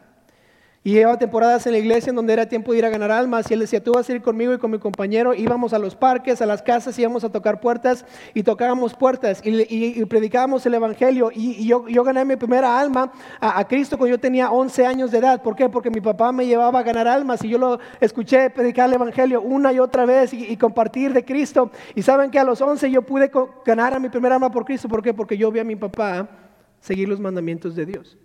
Y 0.88 0.93
llevaba 0.93 1.19
temporadas 1.19 1.65
en 1.65 1.73
la 1.73 1.80
iglesia 1.80 2.12
en 2.12 2.15
donde 2.15 2.32
era 2.32 2.45
tiempo 2.45 2.71
de 2.71 2.78
ir 2.78 2.86
a 2.86 2.89
ganar 2.89 3.12
almas. 3.12 3.52
Y 3.52 3.54
él 3.54 3.60
decía, 3.60 3.84
tú 3.84 3.91
vas 3.91 4.08
a 4.08 4.13
ir 4.13 4.21
conmigo 4.21 4.54
y 4.54 4.58
con 4.58 4.71
mi 4.71 4.80
compañero. 4.80 5.34
Íbamos 5.34 5.73
a 5.73 5.80
los 5.80 5.97
parques, 5.97 6.41
a 6.41 6.45
las 6.45 6.62
casas, 6.62 6.97
íbamos 6.97 7.26
a 7.26 7.30
tocar 7.30 7.60
puertas 7.60 8.06
y 8.34 8.41
tocábamos 8.41 8.93
puertas 8.93 9.41
y, 9.43 10.06
predicábamos 10.06 10.65
el 10.65 10.76
Evangelio. 10.76 11.30
Y, 11.36 11.67
yo, 11.67 12.04
gané 12.06 12.23
mi 12.23 12.38
primera 12.38 12.80
alma 12.80 13.12
a, 13.41 13.67
Cristo 13.67 13.97
cuando 13.97 14.15
yo 14.15 14.17
tenía 14.21 14.50
11 14.50 14.86
años 14.86 15.12
de 15.12 15.17
edad. 15.17 15.43
¿Por 15.43 15.58
qué? 15.58 15.67
Porque 15.67 15.89
mi 15.89 16.00
papá 16.00 16.32
me 16.32 16.45
llevaba 16.45 16.80
a 16.80 16.84
ganar 16.84 17.06
almas 17.06 17.43
y 17.43 17.50
yo 17.50 17.58
lo 17.58 17.80
escuché 18.00 18.50
predicar 18.50 18.88
el 18.88 18.95
Evangelio 18.95 19.41
una 19.41 19.73
y 19.73 19.80
otra 19.80 20.06
vez 20.06 20.34
y, 20.34 20.56
compartir 20.56 21.12
de 21.12 21.26
Cristo. 21.26 21.69
Y 21.95 22.02
saben 22.02 22.32
que 22.32 22.39
a 22.39 22.45
los 22.45 22.62
11 22.62 22.89
yo 22.89 23.02
pude 23.02 23.30
ganar 23.65 23.93
a 23.93 24.00
mi 24.00 24.08
primera 24.08 24.36
alma 24.36 24.50
por 24.50 24.63
Cristo. 24.63 24.88
¿Por 24.88 25.04
qué? 25.04 25.13
Porque 25.13 25.38
yo 25.38 25.52
vi 25.52 25.60
a 25.60 25.65
mi 25.65 25.76
papá 25.76 26.30
seguir 26.80 27.10
los 27.10 27.19
mandamientos 27.19 27.76
de 27.76 27.86
Dios. 27.86 28.17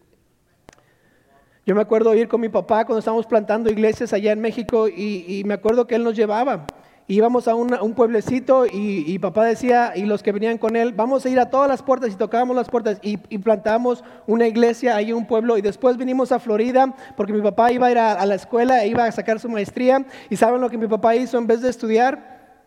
Yo 1.64 1.76
me 1.76 1.82
acuerdo 1.82 2.12
ir 2.14 2.26
con 2.26 2.40
mi 2.40 2.48
papá 2.48 2.84
cuando 2.84 2.98
estábamos 2.98 3.26
plantando 3.26 3.70
iglesias 3.70 4.12
allá 4.12 4.32
en 4.32 4.40
México 4.40 4.88
y, 4.88 5.42
me 5.46 5.54
acuerdo 5.54 5.86
que 5.86 5.94
él 5.94 6.02
nos 6.02 6.16
llevaba. 6.16 6.66
Íbamos 7.06 7.46
a 7.46 7.54
un, 7.54 7.94
pueblecito 7.94 8.66
y, 8.66 9.16
papá 9.20 9.44
decía, 9.44 9.92
y 9.94 10.04
los 10.04 10.24
que 10.24 10.32
venían 10.32 10.58
con 10.58 10.74
él, 10.74 10.92
vamos 10.92 11.24
a 11.24 11.28
ir 11.28 11.38
a 11.38 11.50
todas 11.50 11.68
las 11.68 11.80
puertas 11.82 12.12
y 12.12 12.16
tocábamos 12.16 12.56
las 12.56 12.68
puertas 12.68 12.98
y, 13.00 13.16
plantamos 13.38 14.02
una 14.26 14.48
iglesia 14.48 14.96
ahí 14.96 15.10
en 15.10 15.16
un 15.16 15.26
pueblo. 15.26 15.56
Y 15.56 15.62
después 15.62 15.96
vinimos 15.96 16.32
a 16.32 16.40
Florida 16.40 16.96
porque 17.16 17.32
mi 17.32 17.42
papá 17.42 17.70
iba 17.70 17.86
a 17.86 17.90
ir 17.92 17.98
a, 17.98 18.12
a 18.14 18.26
la 18.26 18.34
escuela, 18.34 18.82
e 18.82 18.88
iba 18.88 19.04
a 19.04 19.12
sacar 19.12 19.38
su 19.38 19.48
maestría. 19.48 20.04
¿Y 20.30 20.36
saben 20.36 20.60
lo 20.60 20.68
que 20.68 20.78
mi 20.78 20.88
papá 20.88 21.14
hizo 21.14 21.38
en 21.38 21.46
vez 21.46 21.62
de 21.62 21.70
estudiar? 21.70 22.64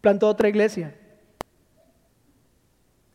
Plantó 0.00 0.28
otra 0.28 0.48
iglesia. 0.48 0.92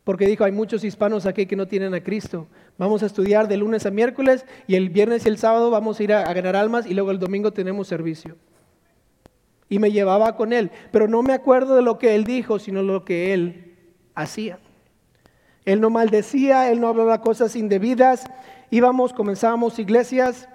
Porque 0.10 0.26
dijo, 0.26 0.44
hay 0.44 0.52
muchos 0.52 0.84
hispanos 0.84 1.28
aquí 1.28 1.46
que 1.46 1.56
no 1.56 1.68
tienen 1.68 1.94
a 1.94 2.02
Cristo. 2.02 2.48
Vamos 2.80 3.04
a 3.04 3.06
estudiar 3.06 3.48
de 3.48 3.58
lunes 3.58 3.86
a 3.86 3.92
miércoles 3.92 4.44
y 4.66 4.74
el 4.74 4.90
viernes 4.90 5.24
y 5.24 5.30
el 5.30 5.38
sábado 5.38 5.70
vamos 5.70 6.00
a 6.00 6.04
ir 6.04 6.14
a, 6.14 6.34
ganar 6.34 6.56
almas 6.56 6.88
y 6.88 6.96
luego 6.96 7.12
el 7.12 7.20
domingo 7.20 7.54
tenemos 7.54 7.88
servicio. 7.88 8.36
Y 9.70 9.78
me 9.78 9.92
llevaba 9.92 10.36
con 10.36 10.52
él, 10.52 10.72
pero 10.92 11.08
no 11.08 11.22
me 11.22 11.34
acuerdo 11.34 11.76
de 11.76 11.84
lo 11.84 12.00
que 12.00 12.16
él 12.16 12.24
dijo, 12.24 12.58
sino 12.58 12.82
lo 12.82 13.06
que 13.06 13.36
él 13.36 13.76
hacía. 14.16 14.58
Él 15.64 15.80
no 15.80 15.92
maldecía, 15.92 16.72
él 16.72 16.82
no 16.82 16.88
hablaba 16.88 17.22
cosas 17.22 17.56
indebidas. 17.56 18.24
Íbamos, 18.72 19.14
comenzábamos 19.14 19.78
iglesias 19.78 20.50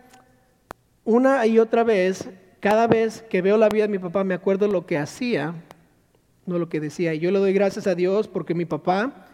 una 1.05 1.47
y 1.47 1.61
otra 1.61 1.85
vez. 1.85 2.29
Cada 2.59 2.89
vez 2.89 3.23
que 3.31 3.41
veo 3.41 3.57
la 3.57 3.69
vida 3.69 3.85
de 3.85 3.93
mi 3.93 4.01
papá 4.01 4.25
me 4.25 4.35
acuerdo 4.35 4.67
lo 4.67 4.85
que 4.85 4.99
hacía, 4.99 5.55
no 6.45 6.59
lo 6.59 6.69
que 6.69 6.81
decía. 6.81 7.15
Y 7.15 7.21
yo 7.21 7.31
le 7.31 7.39
doy 7.39 7.53
gracias 7.53 7.87
a 7.87 7.95
Dios 7.95 8.27
porque 8.27 8.57
mi 8.57 8.65
papá 8.65 9.29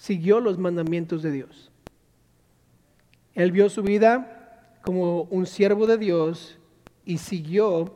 siguió 0.00 0.40
los 0.40 0.56
mandamientos 0.56 1.22
de 1.22 1.30
Dios. 1.30 1.70
Él 3.34 3.52
vio 3.52 3.68
su 3.68 3.82
vida 3.82 4.78
como 4.82 5.24
un 5.24 5.44
siervo 5.44 5.86
de 5.86 5.98
Dios 5.98 6.58
y 7.04 7.18
siguió 7.18 7.92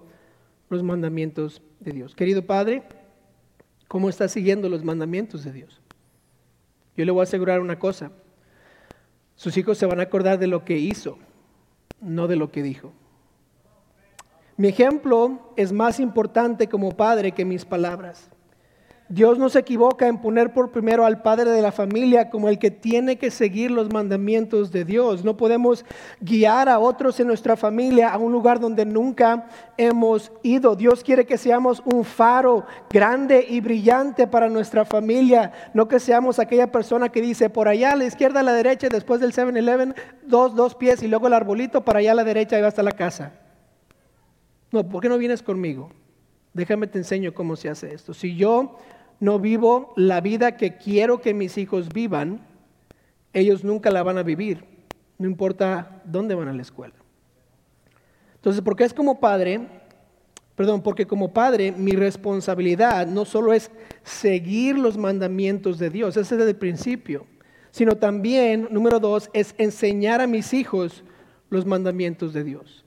los 0.69 0.83
mandamientos 0.83 1.63
de 1.81 1.93
Dios. 1.93 2.15
Querido 2.15 2.45
Padre, 2.45 2.83
¿cómo 3.89 4.11
está 4.11 4.29
siguiendo 4.29 4.69
los 4.69 4.85
mandamientos 4.85 5.45
de 5.45 5.53
Dios? 5.53 5.81
Yo 6.95 7.07
le 7.07 7.11
voy 7.11 7.21
a 7.21 7.23
asegurar 7.23 7.61
una 7.61 7.79
cosa. 7.79 8.13
Sus 9.35 9.57
hijos 9.57 9.79
se 9.79 9.87
van 9.87 9.99
a 9.99 10.05
acordar 10.05 10.39
de 10.39 10.47
lo 10.47 10.63
que 10.63 10.77
hizo, 10.77 11.17
no 12.03 12.29
de 12.29 12.37
lo 12.37 12.53
que 12.53 12.63
dijo. 12.63 12.93
Mi 14.59 14.69
ejemplo 14.69 15.55
es 15.57 15.73
más 15.73 15.99
importante 15.99 16.69
como 16.69 16.93
padre 16.93 17.33
que 17.33 17.47
mis 17.47 17.65
palabras. 17.65 18.29
Dios 19.15 19.39
no 19.39 19.49
se 19.49 19.61
equivoca 19.61 20.09
en 20.09 20.19
poner 20.19 20.53
por 20.53 20.73
primero 20.73 21.07
al 21.07 21.23
padre 21.23 21.53
de 21.53 21.63
la 21.63 21.71
familia 21.71 22.31
como 22.31 22.49
el 22.49 22.59
que 22.59 22.73
tiene 22.73 23.17
que 23.17 23.31
seguir 23.31 23.71
los 23.71 23.93
mandamientos 23.93 24.73
de 24.73 24.85
Dios. 24.85 25.25
No 25.25 25.37
podemos 25.37 25.85
guiar 26.21 26.69
a 26.69 26.81
otros 26.81 27.21
en 27.21 27.29
nuestra 27.29 27.57
familia 27.57 28.09
a 28.09 28.19
un 28.19 28.33
lugar 28.33 28.59
donde 28.59 28.85
nunca 28.85 29.47
hemos 29.77 30.33
ido. 30.43 30.75
Dios 30.75 31.05
quiere 31.05 31.27
que 31.27 31.39
seamos 31.39 31.81
un 31.85 32.05
faro 32.05 32.67
grande 32.91 33.47
y 33.49 33.61
brillante 33.61 34.27
para 34.27 34.49
nuestra 34.49 34.85
familia, 34.85 35.53
no 35.75 35.87
que 35.87 36.01
seamos 36.01 36.41
aquella 36.41 36.73
persona 36.73 37.09
que 37.11 37.21
dice 37.21 37.49
por 37.49 37.69
allá 37.69 37.93
a 37.93 37.97
la 37.97 38.07
izquierda, 38.07 38.41
a 38.41 38.43
la 38.43 38.53
derecha, 38.53 38.89
después 38.89 39.21
del 39.21 39.33
7-Eleven, 39.33 39.95
dos, 40.27 40.57
dos 40.57 40.75
pies 40.75 41.05
y 41.05 41.09
luego 41.09 41.29
el 41.29 41.35
arbolito, 41.35 41.85
para 41.85 42.01
allá 42.01 42.11
a 42.11 42.17
la 42.17 42.25
derecha 42.25 42.59
y 42.59 42.63
va 42.63 42.69
hasta 42.69 42.83
la 42.83 42.91
casa. 42.91 43.31
No, 44.73 44.89
¿por 44.89 45.01
qué 45.01 45.09
no 45.09 45.19
vienes 45.19 45.41
conmigo? 45.41 45.91
Déjame 46.53 46.89
te 46.89 46.99
enseño 46.99 47.33
cómo 47.33 47.55
se 47.55 47.69
hace 47.69 47.95
esto. 47.95 48.13
Si 48.13 48.35
yo 48.37 48.77
no 49.21 49.39
vivo 49.39 49.93
la 49.97 50.21
vida 50.21 50.57
que 50.57 50.77
quiero 50.77 51.21
que 51.21 51.35
mis 51.35 51.59
hijos 51.59 51.89
vivan, 51.89 52.41
ellos 53.33 53.65
nunca 53.65 53.91
la 53.91 54.03
van 54.03 54.19
a 54.19 54.23
vivir, 54.23 54.65
no 55.19 55.27
importa 55.27 56.03
dónde 56.05 56.35
van 56.35 56.49
a 56.49 56.53
la 56.53 56.63
escuela. 56.63 56.95
Entonces, 58.37 58.63
porque 58.63 58.85
es 58.85 58.93
como 58.93 59.21
padre, 59.21 59.61
perdón, 60.55 60.83
porque 60.83 61.07
como 61.07 61.33
padre 61.33 61.73
mi 61.73 61.93
responsabilidad 61.93 63.07
no 63.07 63.25
solo 63.25 63.53
es 63.53 63.71
seguir 64.03 64.79
los 64.79 64.99
mandamientos 64.99 65.79
de 65.79 65.91
Dios, 65.91 66.17
ese 66.17 66.37
es 66.37 66.41
el 66.43 66.57
principio, 66.57 67.27
sino 67.71 67.97
también, 67.97 68.69
número 68.71 69.01
dos, 69.01 69.31
es 69.33 69.55
enseñar 69.59 70.21
a 70.21 70.27
mis 70.27 70.53
hijos 70.53 71.03
los 71.51 71.67
mandamientos 71.67 72.33
de 72.33 72.45
Dios. 72.45 72.85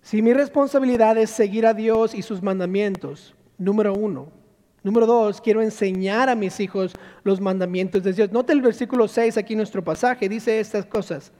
Si 0.00 0.22
mi 0.22 0.32
responsabilidad 0.32 1.18
es 1.18 1.30
seguir 1.30 1.66
a 1.66 1.74
Dios 1.74 2.14
y 2.14 2.22
sus 2.22 2.42
mandamientos, 2.42 3.34
número 3.58 3.92
uno, 3.92 4.32
Número 4.82 5.06
dos, 5.06 5.40
quiero 5.40 5.60
enseñar 5.60 6.28
a 6.28 6.36
mis 6.36 6.60
hijos 6.60 6.92
los 7.24 7.40
mandamientos 7.40 8.02
de 8.02 8.12
Dios. 8.12 8.30
Note 8.30 8.52
el 8.52 8.62
versículo 8.62 9.08
6 9.08 9.36
aquí 9.36 9.54
en 9.54 9.58
nuestro 9.58 9.82
pasaje, 9.82 10.28
dice 10.28 10.60
estas 10.60 10.86
cosas. 10.86 11.32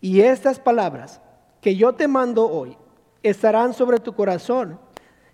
Y 0.00 0.22
estas 0.22 0.58
palabras 0.58 1.20
que 1.60 1.76
yo 1.76 1.92
te 1.94 2.08
mando 2.08 2.48
hoy 2.48 2.76
estarán 3.22 3.74
sobre 3.74 3.98
tu 3.98 4.14
corazón 4.14 4.80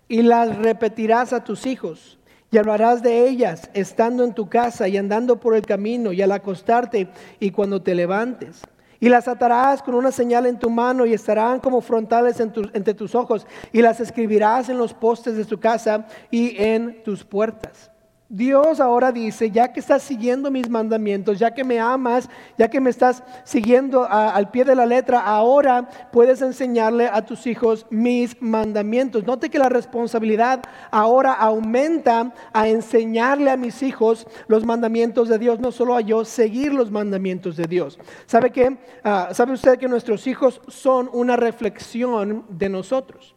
y 0.09 0.23
las 0.23 0.57
repetirás 0.57 1.31
a 1.31 1.43
tus 1.43 1.65
hijos 1.65 2.19
y 2.51 2.57
hablarás 2.57 3.01
de 3.01 3.27
ellas 3.27 3.69
estando 3.73 4.23
en 4.23 4.33
tu 4.33 4.49
casa 4.49 4.87
y 4.87 4.97
andando 4.97 5.39
por 5.39 5.55
el 5.55 5.65
camino 5.65 6.11
y 6.11 6.21
al 6.21 6.31
acostarte 6.31 7.09
y 7.39 7.51
cuando 7.51 7.81
te 7.81 7.95
levantes 7.95 8.61
y 8.99 9.09
las 9.09 9.27
atarás 9.27 9.81
con 9.81 9.95
una 9.95 10.11
señal 10.11 10.45
en 10.45 10.59
tu 10.59 10.69
mano 10.69 11.05
y 11.05 11.13
estarán 11.13 11.59
como 11.59 11.81
frontales 11.81 12.39
entre 12.39 12.93
tus 12.93 13.15
ojos. 13.15 13.45
Y 13.71 13.81
las 13.81 13.99
escribirás 13.99 14.69
en 14.69 14.77
los 14.77 14.93
postes 14.93 15.35
de 15.37 15.45
tu 15.45 15.59
casa 15.59 16.07
y 16.31 16.55
en 16.61 17.03
tus 17.03 17.23
puertas. 17.23 17.91
Dios 18.29 18.81
ahora 18.81 19.13
dice, 19.13 19.51
ya 19.51 19.71
que 19.71 19.79
estás 19.79 20.03
siguiendo 20.03 20.51
mis 20.51 20.69
mandamientos, 20.69 21.39
ya 21.39 21.53
que 21.53 21.63
me 21.63 21.79
amas, 21.79 22.29
ya 22.57 22.69
que 22.69 22.81
me 22.81 22.89
estás 22.89 23.23
siguiendo 23.45 24.03
al 24.03 24.51
pie 24.51 24.65
de 24.65 24.75
la 24.75 24.85
letra, 24.85 25.21
ahora 25.21 25.87
puedes 26.11 26.41
enseñarle 26.41 27.07
a 27.07 27.25
tus 27.25 27.47
hijos 27.47 27.85
mis 27.89 28.41
mandamientos. 28.41 29.25
Note 29.25 29.49
que 29.49 29.59
la 29.59 29.69
responsabilidad 29.69 30.61
ahora 30.91 31.31
aumenta 31.33 32.33
a 32.51 32.67
enseñarle 32.67 33.49
a 33.49 33.55
mis 33.55 33.81
hijos 33.81 34.27
los 34.47 34.65
mandamientos 34.65 35.29
de 35.29 35.39
Dios, 35.39 35.61
no 35.61 35.71
solo 35.71 35.95
a 35.95 36.01
yo 36.01 36.25
seguir 36.25 36.73
los 36.73 36.91
mandamientos 36.91 37.55
de 37.55 37.65
Dios. 37.65 37.97
¿Sabe 38.25 38.51
qué? 38.51 38.77
Ah, 39.05 39.29
¿Sabe 39.31 39.53
usted 39.53 39.77
que 39.79 39.87
nuestros 39.87 40.27
hijos 40.27 40.61
son 40.67 41.09
una 41.13 41.37
reflexión 41.37 42.45
de 42.49 42.67
nosotros? 42.67 43.35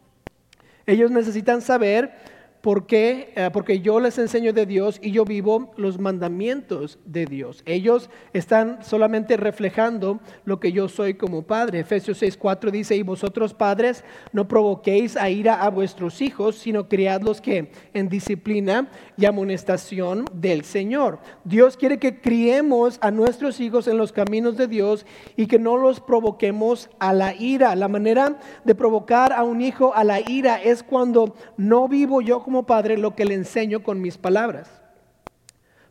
Ellos 0.84 1.12
necesitan 1.12 1.62
saber 1.62 2.12
¿Por 2.60 2.84
qué? 2.86 3.32
Eh, 3.36 3.48
porque 3.54 3.80
yo 3.80 4.00
les 4.00 4.18
enseño 4.18 4.52
de 4.52 4.66
Dios 4.66 4.98
y 5.02 5.12
yo 5.12 5.24
vivo 5.24 5.72
los 5.78 5.98
mandamientos 5.98 6.98
de 7.06 7.24
Dios. 7.24 7.62
Ellos 7.64 8.10
están 8.34 8.84
solamente 8.84 9.38
reflejando 9.38 10.20
lo 10.44 10.60
que 10.60 10.70
yo 10.70 10.86
soy 10.88 11.14
como 11.14 11.40
padre. 11.40 11.80
Efesios 11.80 12.20
6:4 12.20 12.70
dice, 12.70 12.96
y 12.96 13.02
vosotros 13.02 13.54
padres 13.54 14.04
no 14.32 14.46
provoquéis 14.46 15.16
a 15.16 15.30
ira 15.30 15.62
a 15.62 15.70
vuestros 15.70 16.20
hijos, 16.20 16.56
sino 16.56 16.86
criadlos 16.86 17.40
que 17.40 17.70
en 17.94 18.10
disciplina 18.10 18.90
y 19.16 19.24
amonestación 19.24 20.26
del 20.34 20.64
Señor. 20.64 21.18
Dios 21.44 21.78
quiere 21.78 21.98
que 21.98 22.20
criemos 22.20 22.98
a 23.00 23.10
nuestros 23.10 23.58
hijos 23.60 23.88
en 23.88 23.96
los 23.96 24.12
caminos 24.12 24.58
de 24.58 24.66
Dios 24.66 25.06
y 25.34 25.46
que 25.46 25.58
no 25.58 25.78
los 25.78 26.00
provoquemos 26.00 26.90
a 26.98 27.14
la 27.14 27.34
ira. 27.34 27.74
La 27.74 27.88
manera 27.88 28.38
de 28.64 28.74
provocar 28.74 29.32
a 29.32 29.44
un 29.44 29.62
hijo 29.62 29.94
a 29.94 30.04
la 30.04 30.20
ira 30.20 30.60
es 30.62 30.82
cuando 30.82 31.34
no 31.56 31.88
vivo 31.88 32.20
yo 32.20 32.42
como 32.42 32.49
padre 32.66 32.98
lo 32.98 33.14
que 33.14 33.24
le 33.24 33.34
enseño 33.34 33.82
con 33.82 34.00
mis 34.00 34.18
palabras. 34.18 34.68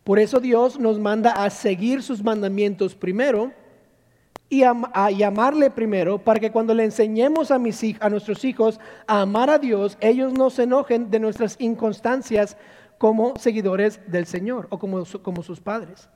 Por 0.04 0.20
eso 0.20 0.40
Dios 0.40 0.80
nos 0.80 1.00
manda 1.00 1.32
a 1.32 1.50
seguir 1.50 2.02
sus 2.02 2.24
mandamientos 2.24 2.96
primero 2.96 3.52
y 4.50 4.64
a, 4.64 5.12
llamarle 5.12 5.70
primero 5.70 6.18
para 6.18 6.40
que 6.40 6.52
cuando 6.52 6.74
le 6.74 6.84
enseñemos 6.84 7.52
a, 7.52 7.60
mis, 7.60 7.82
a 8.00 8.10
nuestros 8.10 8.44
hijos 8.44 8.80
a 9.06 9.22
amar 9.22 9.50
a 9.50 9.60
Dios, 9.60 9.98
ellos 10.02 10.34
no 10.34 10.50
se 10.50 10.64
enojen 10.64 11.12
de 11.12 11.20
nuestras 11.20 11.56
inconstancias 11.60 12.58
como 12.98 13.36
seguidores 13.38 14.00
del 14.08 14.26
Señor 14.26 14.68
o 14.72 14.80
como, 14.80 15.04
como 15.22 15.44
sus 15.44 15.60
padres. 15.60 16.10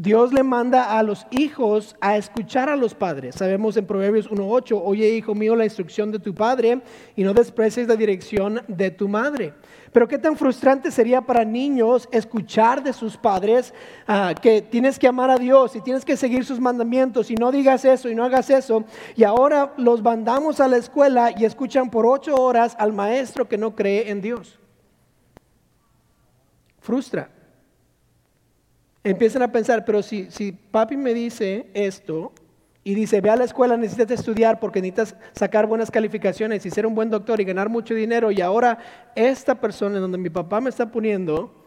Dios 0.00 0.32
le 0.32 0.42
manda 0.42 0.98
a 0.98 1.02
los 1.02 1.26
hijos 1.30 1.94
a 2.00 2.16
escuchar 2.16 2.70
a 2.70 2.76
los 2.76 2.94
padres. 2.94 3.34
Sabemos 3.34 3.76
en 3.76 3.84
Proverbios 3.84 4.30
1.8, 4.30 4.80
oye 4.82 5.10
hijo 5.10 5.34
mío 5.34 5.54
la 5.54 5.64
instrucción 5.64 6.10
de 6.10 6.18
tu 6.18 6.34
padre 6.34 6.80
y 7.16 7.22
no 7.22 7.34
desprecies 7.34 7.86
la 7.86 7.96
dirección 7.96 8.62
de 8.66 8.90
tu 8.90 9.08
madre. 9.08 9.52
Pero 9.92 10.08
qué 10.08 10.16
tan 10.16 10.38
frustrante 10.38 10.90
sería 10.90 11.20
para 11.20 11.44
niños 11.44 12.08
escuchar 12.12 12.82
de 12.82 12.94
sus 12.94 13.18
padres 13.18 13.74
ah, 14.08 14.32
que 14.40 14.62
tienes 14.62 14.98
que 14.98 15.06
amar 15.06 15.28
a 15.28 15.36
Dios 15.36 15.76
y 15.76 15.82
tienes 15.82 16.06
que 16.06 16.16
seguir 16.16 16.46
sus 16.46 16.60
mandamientos 16.60 17.30
y 17.30 17.34
no 17.34 17.52
digas 17.52 17.84
eso 17.84 18.08
y 18.08 18.14
no 18.14 18.24
hagas 18.24 18.48
eso. 18.48 18.84
Y 19.16 19.24
ahora 19.24 19.74
los 19.76 20.02
mandamos 20.02 20.60
a 20.60 20.68
la 20.68 20.78
escuela 20.78 21.30
y 21.36 21.44
escuchan 21.44 21.90
por 21.90 22.06
ocho 22.06 22.36
horas 22.36 22.74
al 22.78 22.94
maestro 22.94 23.46
que 23.46 23.58
no 23.58 23.76
cree 23.76 24.08
en 24.08 24.22
Dios. 24.22 24.58
Frustra. 26.78 27.28
Empiezan 29.02 29.42
a 29.42 29.52
pensar, 29.52 29.84
pero 29.84 30.02
si, 30.02 30.30
si 30.30 30.52
papi 30.52 30.96
me 30.96 31.14
dice 31.14 31.70
esto 31.74 32.32
y 32.84 32.94
dice, 32.94 33.20
ve 33.20 33.30
a 33.30 33.36
la 33.36 33.44
escuela, 33.44 33.76
necesitas 33.76 34.18
estudiar 34.18 34.60
porque 34.60 34.82
necesitas 34.82 35.16
sacar 35.32 35.66
buenas 35.66 35.90
calificaciones 35.90 36.64
y 36.66 36.70
ser 36.70 36.86
un 36.86 36.94
buen 36.94 37.10
doctor 37.10 37.40
y 37.40 37.44
ganar 37.44 37.68
mucho 37.68 37.94
dinero 37.94 38.30
y 38.30 38.40
ahora 38.40 38.78
esta 39.14 39.54
persona 39.54 39.96
en 39.96 40.02
donde 40.02 40.18
mi 40.18 40.30
papá 40.30 40.60
me 40.60 40.70
está 40.70 40.90
poniendo 40.90 41.60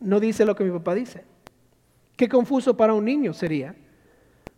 no 0.00 0.18
dice 0.18 0.44
lo 0.44 0.56
que 0.56 0.64
mi 0.64 0.70
papá 0.70 0.94
dice. 0.94 1.24
Qué 2.16 2.28
confuso 2.28 2.76
para 2.76 2.94
un 2.94 3.04
niño 3.04 3.32
sería. 3.32 3.74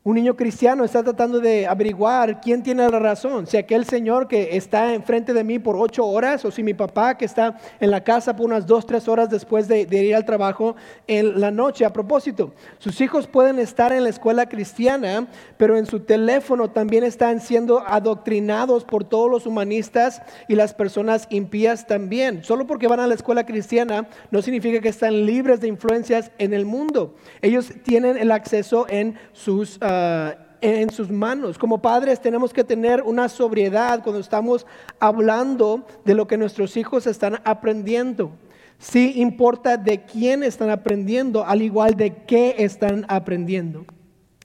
Un 0.04 0.16
niño 0.16 0.34
cristiano 0.34 0.82
está 0.82 1.00
tratando 1.04 1.38
de 1.38 1.64
averiguar 1.64 2.40
quién 2.40 2.64
tiene 2.64 2.90
la 2.90 2.98
razón, 2.98 3.46
si 3.46 3.56
aquel 3.56 3.84
señor 3.84 4.26
que 4.26 4.56
está 4.56 4.94
enfrente 4.94 5.32
de 5.32 5.44
mí 5.44 5.60
por 5.60 5.76
ocho 5.76 6.04
horas 6.04 6.44
o 6.44 6.50
si 6.50 6.64
mi 6.64 6.74
papá 6.74 7.16
que 7.16 7.24
está 7.24 7.56
en 7.78 7.92
la 7.92 8.02
casa 8.02 8.34
por 8.34 8.46
unas 8.46 8.66
dos, 8.66 8.84
tres 8.84 9.06
horas 9.06 9.30
después 9.30 9.68
de, 9.68 9.82
ir 9.82 10.16
al 10.16 10.24
trabajo 10.24 10.74
en 11.06 11.40
la 11.40 11.52
noche. 11.52 11.84
A 11.84 11.92
propósito, 11.92 12.52
sus 12.78 13.00
hijos 13.00 13.28
pueden 13.28 13.60
estar 13.60 13.92
en 13.92 14.02
la 14.02 14.10
escuela 14.10 14.48
cristiana, 14.48 15.28
pero 15.56 15.76
en 15.76 15.86
su 15.86 16.00
teléfono 16.00 16.68
también 16.68 17.04
están 17.04 17.40
siendo 17.40 17.86
adoctrinados 17.86 18.82
por 18.82 19.04
todos 19.04 19.30
los 19.30 19.46
humanistas 19.46 20.20
y 20.48 20.56
las 20.56 20.74
personas 20.74 21.28
impías 21.30 21.86
también. 21.86 22.42
Solo 22.42 22.66
porque 22.66 22.88
van 22.88 22.98
a 22.98 23.06
la 23.06 23.14
escuela 23.14 23.46
cristiana 23.46 24.08
no 24.32 24.42
significa 24.42 24.80
que 24.80 24.88
están 24.88 25.26
libres 25.26 25.60
de 25.60 25.68
influencias 25.68 26.32
en 26.38 26.54
el 26.54 26.66
mundo. 26.66 27.14
Ellos 27.40 27.72
tienen 27.84 28.16
el 28.16 28.32
acceso 28.32 28.86
en 28.88 29.16
sus... 29.32 29.78
Ah, 29.92 30.36
en 30.62 30.90
sus 30.90 31.10
manos. 31.10 31.58
Como 31.58 31.82
padres 31.82 32.20
tenemos 32.20 32.52
que 32.52 32.62
tener 32.62 33.02
una 33.02 33.28
sobriedad 33.28 34.00
cuando 34.02 34.20
estamos 34.20 34.64
hablando 35.00 35.84
de 36.04 36.14
lo 36.14 36.28
que 36.28 36.38
nuestros 36.38 36.76
hijos 36.76 37.08
están 37.08 37.40
aprendiendo. 37.44 38.30
Sí 38.78 39.14
importa 39.16 39.76
de 39.76 40.04
quién 40.04 40.44
están 40.44 40.70
aprendiendo, 40.70 41.44
al 41.44 41.62
igual 41.62 41.96
de 41.96 42.14
qué 42.26 42.54
están 42.58 43.04
aprendiendo. 43.08 43.84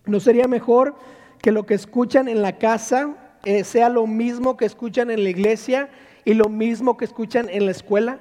¿No 0.08 0.20
sería 0.20 0.48
mejor 0.48 0.96
que 1.40 1.52
lo 1.52 1.68
que 1.68 1.76
escuchan 1.76 2.28
en 2.28 2.42
la 2.42 2.58
casa 2.58 3.16
eh, 3.46 3.64
sea 3.64 3.90
lo 3.90 4.08
mismo 4.08 4.58
que 4.58 4.66
escuchan 4.66 5.12
en 5.12 5.24
la 5.24 5.30
iglesia 5.30 5.90
y 6.26 6.34
lo 6.34 6.50
mismo 6.50 6.98
que 6.98 7.06
escuchan 7.06 7.48
en 7.48 7.66
la 7.66 7.72
escuela? 7.72 8.18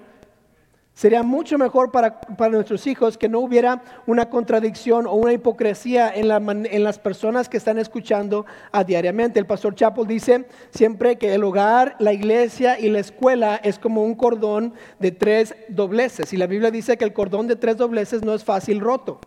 Sería 0.97 1.23
mucho 1.23 1.59
mejor 1.59 1.91
para, 1.91 2.19
nuestros 2.51 2.87
hijos 2.87 3.19
que 3.19 3.29
no 3.29 3.41
hubiera 3.41 3.83
una 4.07 4.31
contradicción 4.31 5.07
o 5.07 5.13
una 5.13 5.35
hipocresía 5.35 6.11
en, 6.11 6.31
en, 6.65 6.85
las 6.85 6.99
personas 6.99 7.51
que 7.51 7.59
están 7.59 7.77
escuchando 7.79 8.47
a 8.73 8.83
diariamente. 8.83 9.39
El 9.39 9.45
pastor 9.45 9.75
Chappell 9.75 10.07
dice 10.07 10.47
siempre 10.71 11.19
que 11.19 11.35
el 11.35 11.45
hogar, 11.45 11.97
la 11.99 12.15
iglesia 12.15 12.81
y 12.81 12.89
la 12.89 13.01
escuela 13.01 13.57
es 13.57 13.79
como 13.79 14.05
un 14.05 14.15
cordón 14.15 14.73
de 14.99 15.13
tres 15.13 15.55
dobleces. 15.69 16.33
Y 16.33 16.39
la 16.39 16.47
Biblia 16.47 16.71
dice 16.71 16.97
que 16.97 17.05
el 17.05 17.13
cordón 17.13 17.47
de 17.47 17.57
tres 17.57 17.77
dobleces 17.77 18.25
no 18.25 18.33
es 18.33 18.43
fácil 18.43 18.81
roto. 18.81 19.21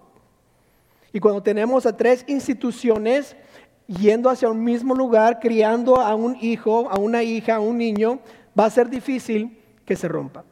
Y 1.14 1.20
cuando 1.20 1.44
tenemos 1.44 1.86
a 1.86 1.96
tres 1.96 2.26
instituciones 2.28 3.36
yendo 3.86 4.32
hacia 4.32 4.50
un 4.50 4.64
mismo 4.64 4.96
lugar, 4.96 5.40
criando 5.40 6.02
a 6.02 6.16
un 6.16 6.36
hijo, 6.42 6.90
a 6.90 6.98
una 6.98 7.22
hija, 7.22 7.58
a 7.58 7.60
un 7.60 7.78
niño, 7.78 8.22
va 8.60 8.66
a 8.66 8.72
ser 8.72 8.90
difícil 8.90 9.62
que 9.86 9.96
se 9.96 10.08
rompa. 10.08 10.46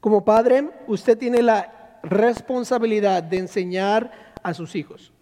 Como 0.00 0.24
padre, 0.24 0.70
usted 0.86 1.16
tiene 1.18 1.42
la 1.42 2.00
responsabilidad 2.02 3.22
de 3.22 3.38
enseñar 3.38 4.10
a 4.42 4.54
sus 4.54 4.74
hijos. 4.74 5.12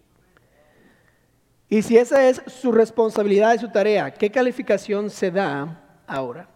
Y 1.67 1.81
si 1.83 1.97
esa 1.97 2.27
es 2.27 2.41
su 2.47 2.71
responsabilidad 2.71 3.53
y 3.53 3.59
su 3.59 3.69
tarea, 3.69 4.11
¿qué 4.11 4.31
calificación 4.31 5.09
se 5.09 5.29
da 5.29 6.01
ahora? 6.07 6.49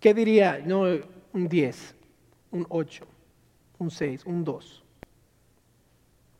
¿Qué 0.00 0.12
diría? 0.12 0.60
No, 0.64 0.82
un 1.32 1.48
10, 1.48 1.94
un 2.50 2.66
8, 2.68 3.06
un 3.78 3.90
6, 3.90 4.26
un 4.26 4.44
2. 4.44 4.84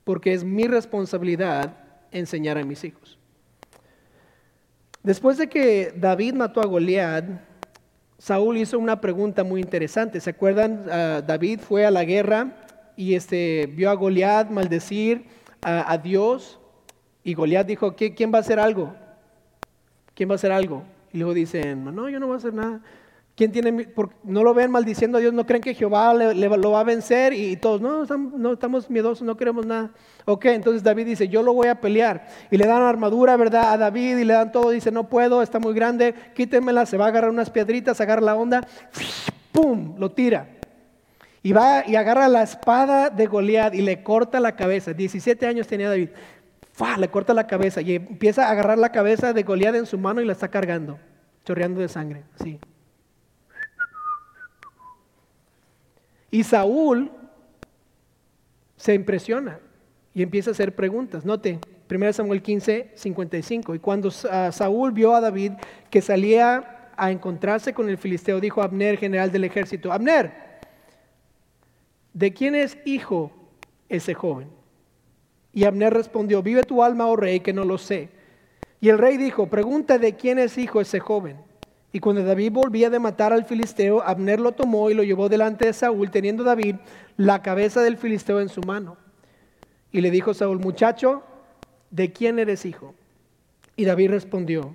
Porque 0.05 0.35
es 0.35 0.45
mi 0.45 0.65
responsabilidad 0.65 1.75
enseñar 2.11 2.59
a 2.59 2.65
mis 2.65 2.85
hijos. 2.85 3.19
Después 5.03 5.39
de 5.39 5.49
que 5.49 5.95
David 5.97 6.35
mató 6.35 6.61
a 6.61 6.67
Goliat, 6.67 7.25
Saúl 8.19 8.57
hizo 8.57 8.79
una 8.79 9.01
pregunta 9.01 9.45
muy 9.45 9.61
interesante. 9.61 10.21
¿Se 10.21 10.31
acuerdan? 10.31 10.87
Ah, 10.91 11.23
David 11.27 11.61
fue 11.61 11.85
a 11.87 11.91
la 11.91 12.05
guerra 12.05 12.57
y 12.97 13.15
este, 13.15 13.71
vio 13.75 13.91
a 13.91 13.95
Goliat 13.95 14.51
maldecir 14.51 15.27
a, 15.63 15.99
Dios 15.99 16.61
y 17.25 17.35
Goliat 17.35 17.67
dijo, 17.67 17.97
¿quién 17.97 18.33
va 18.33 18.39
a 18.39 18.41
hacer 18.41 18.61
algo? 18.61 18.95
¿Quién 20.15 20.29
va 20.29 20.35
a 20.35 20.37
hacer 20.37 20.53
algo? 20.53 20.85
Y 21.13 21.19
luego 21.19 21.35
dicen, 21.35 21.85
no, 21.85 22.09
yo 22.09 22.21
no 22.21 22.27
voy 22.27 22.35
a 22.35 22.39
hacer 22.39 22.55
nada. 22.55 22.81
¿Quién 23.37 23.53
tiene, 23.53 23.89
no 24.25 24.43
lo 24.43 24.55
ven 24.55 24.71
maldiciendo 24.71 25.19
a 25.19 25.21
Dios, 25.21 25.35
no 25.35 25.45
creen 25.45 25.63
que 25.63 25.75
Jehová 25.75 26.15
lo 26.15 26.71
va 26.71 26.81
a 26.81 26.85
vencer 26.85 27.35
y, 27.35 27.57
todos, 27.57 27.83
no 27.83 28.07
no, 28.07 28.53
estamos 28.55 28.89
miedosos, 28.89 29.27
no 29.27 29.37
queremos 29.37 29.67
nada. 29.67 29.91
Ok, 30.25 30.47
entonces 30.47 30.83
David 30.83 31.05
dice, 31.05 31.29
yo 31.29 31.43
lo 31.43 31.53
voy 31.53 31.69
a 31.69 31.79
pelear. 31.79 32.29
Y 32.51 32.57
le 32.57 32.67
dan 32.67 32.81
armadura, 32.81 33.37
¿verdad? 33.37 33.75
A 33.75 33.77
David 33.77 34.17
y 34.17 34.25
le 34.25 34.33
dan 34.33 34.53
todo, 34.53 34.71
dice, 34.71 34.91
no 34.91 35.11
puedo, 35.11 35.43
está 35.43 35.59
muy 35.59 35.75
grande, 35.75 36.15
quítemela, 36.35 36.87
se 36.87 36.97
va 36.97 37.05
a 37.05 37.09
agarrar 37.09 37.29
unas 37.29 37.51
piedritas, 37.51 38.01
agarra 38.01 38.23
la 38.23 38.37
onda, 38.37 38.67
¡pum! 39.53 39.97
Lo 39.99 40.13
tira. 40.13 40.49
Y 41.43 41.53
va 41.53 41.87
y 41.87 41.95
agarra 41.95 42.29
la 42.29 42.43
espada 42.43 43.11
de 43.11 43.27
Goliat 43.27 43.75
y 43.75 43.83
le 43.83 44.03
corta 44.03 44.41
la 44.41 44.57
cabeza. 44.57 44.95
17 44.95 45.47
años 45.47 45.67
tenía 45.67 45.91
David. 45.91 46.09
¡Fua! 46.73 46.97
Le 46.97 47.09
corta 47.09 47.35
la 47.35 47.47
cabeza 47.47 47.83
y 47.83 47.97
empieza 47.97 48.49
a 48.49 48.53
agarrar 48.53 48.79
la 48.79 48.93
cabeza 48.93 49.35
de 49.35 49.43
Goliat 49.43 49.75
en 49.75 49.85
su 49.85 49.99
mano 49.99 50.23
y 50.23 50.25
la 50.25 50.33
está 50.33 50.49
cargando, 50.49 50.99
chorreando 51.45 51.83
de 51.83 51.89
sangre. 51.89 52.23
Sí. 52.43 52.59
Y 56.31 56.43
Saúl 56.45 57.11
se 58.77 58.95
impresiona 58.95 59.61
y 60.15 60.23
empieza 60.23 60.51
a 60.51 60.53
hacer 60.53 60.75
preguntas. 60.75 61.25
Note, 61.25 61.59
1 61.91 62.13
Samuel 62.13 62.43
15, 62.43 62.93
55. 62.95 63.75
Y 63.75 63.79
cuando 63.79 64.11
Saúl 64.11 64.93
vio 64.93 65.15
a 65.15 65.21
David 65.21 65.53
que 65.91 66.01
salía 66.01 66.91
a 66.97 67.11
encontrarse 67.11 67.75
con 67.75 67.89
el 67.89 67.99
filisteo, 67.99 68.41
dijo 68.41 68.63
a 68.63 68.65
Abner, 68.65 68.99
general 68.99 69.31
del 69.31 69.45
ejército, 69.45 69.93
Abner, 69.93 70.33
¿de 72.13 72.33
quién 72.33 72.55
es 72.55 72.79
hijo 72.85 73.31
ese 73.89 74.15
joven? 74.15 74.49
Y 75.53 75.65
Abner 75.65 75.93
respondió, 75.93 76.43
vive 76.43 76.63
tu 76.65 76.83
alma, 76.83 77.07
oh 77.07 77.17
rey, 77.17 77.41
que 77.41 77.53
no 77.53 77.65
lo 77.65 77.79
sé. 77.79 78.09
Y 78.81 78.89
el 78.89 78.99
rey 78.99 79.17
dijo, 79.17 79.49
pregunta 79.49 79.99
de 79.99 80.17
quién 80.17 80.39
es 80.39 80.59
hijo 80.59 80.81
ese 80.81 81.01
joven. 81.01 81.39
Y 81.93 82.01
cuando 82.01 82.25
David 82.25 82.53
volvía 82.53 82.91
de 82.91 82.99
matar 82.99 83.33
al 83.33 83.45
filisteo, 83.45 84.03
Abner 84.03 84.41
lo 84.41 84.53
tomó 84.53 84.91
y 84.91 84.95
lo 84.95 85.03
llevó 85.03 85.29
delante 85.29 85.67
de 85.67 85.73
Saúl, 85.73 86.11
teniendo 86.11 86.45
David 86.45 86.77
la 87.17 87.43
cabeza 87.43 87.83
del 87.83 87.97
filisteo 87.97 88.41
en 88.41 88.49
su 88.49 88.61
mano. 88.63 88.97
Y 89.93 90.01
le 90.01 90.11
dijo 90.11 90.35
Saúl, 90.35 90.59
muchacho, 90.59 91.23
¿de 91.91 92.13
quién 92.13 92.39
eres 92.39 92.67
hijo? 92.67 92.95
Y 93.77 93.85
David 93.85 94.11
respondió, 94.11 94.75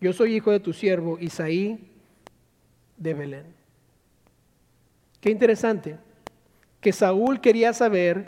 yo 0.00 0.12
soy 0.12 0.34
hijo 0.34 0.50
de 0.50 0.60
tu 0.60 0.72
siervo 0.72 1.18
Isaí 1.18 1.90
de 2.96 3.14
Belén. 3.14 3.60
Qué 5.20 5.30
interesante 5.30 5.98
que 6.80 6.92
Saúl 6.92 7.40
quería 7.40 7.72
saber 7.72 8.24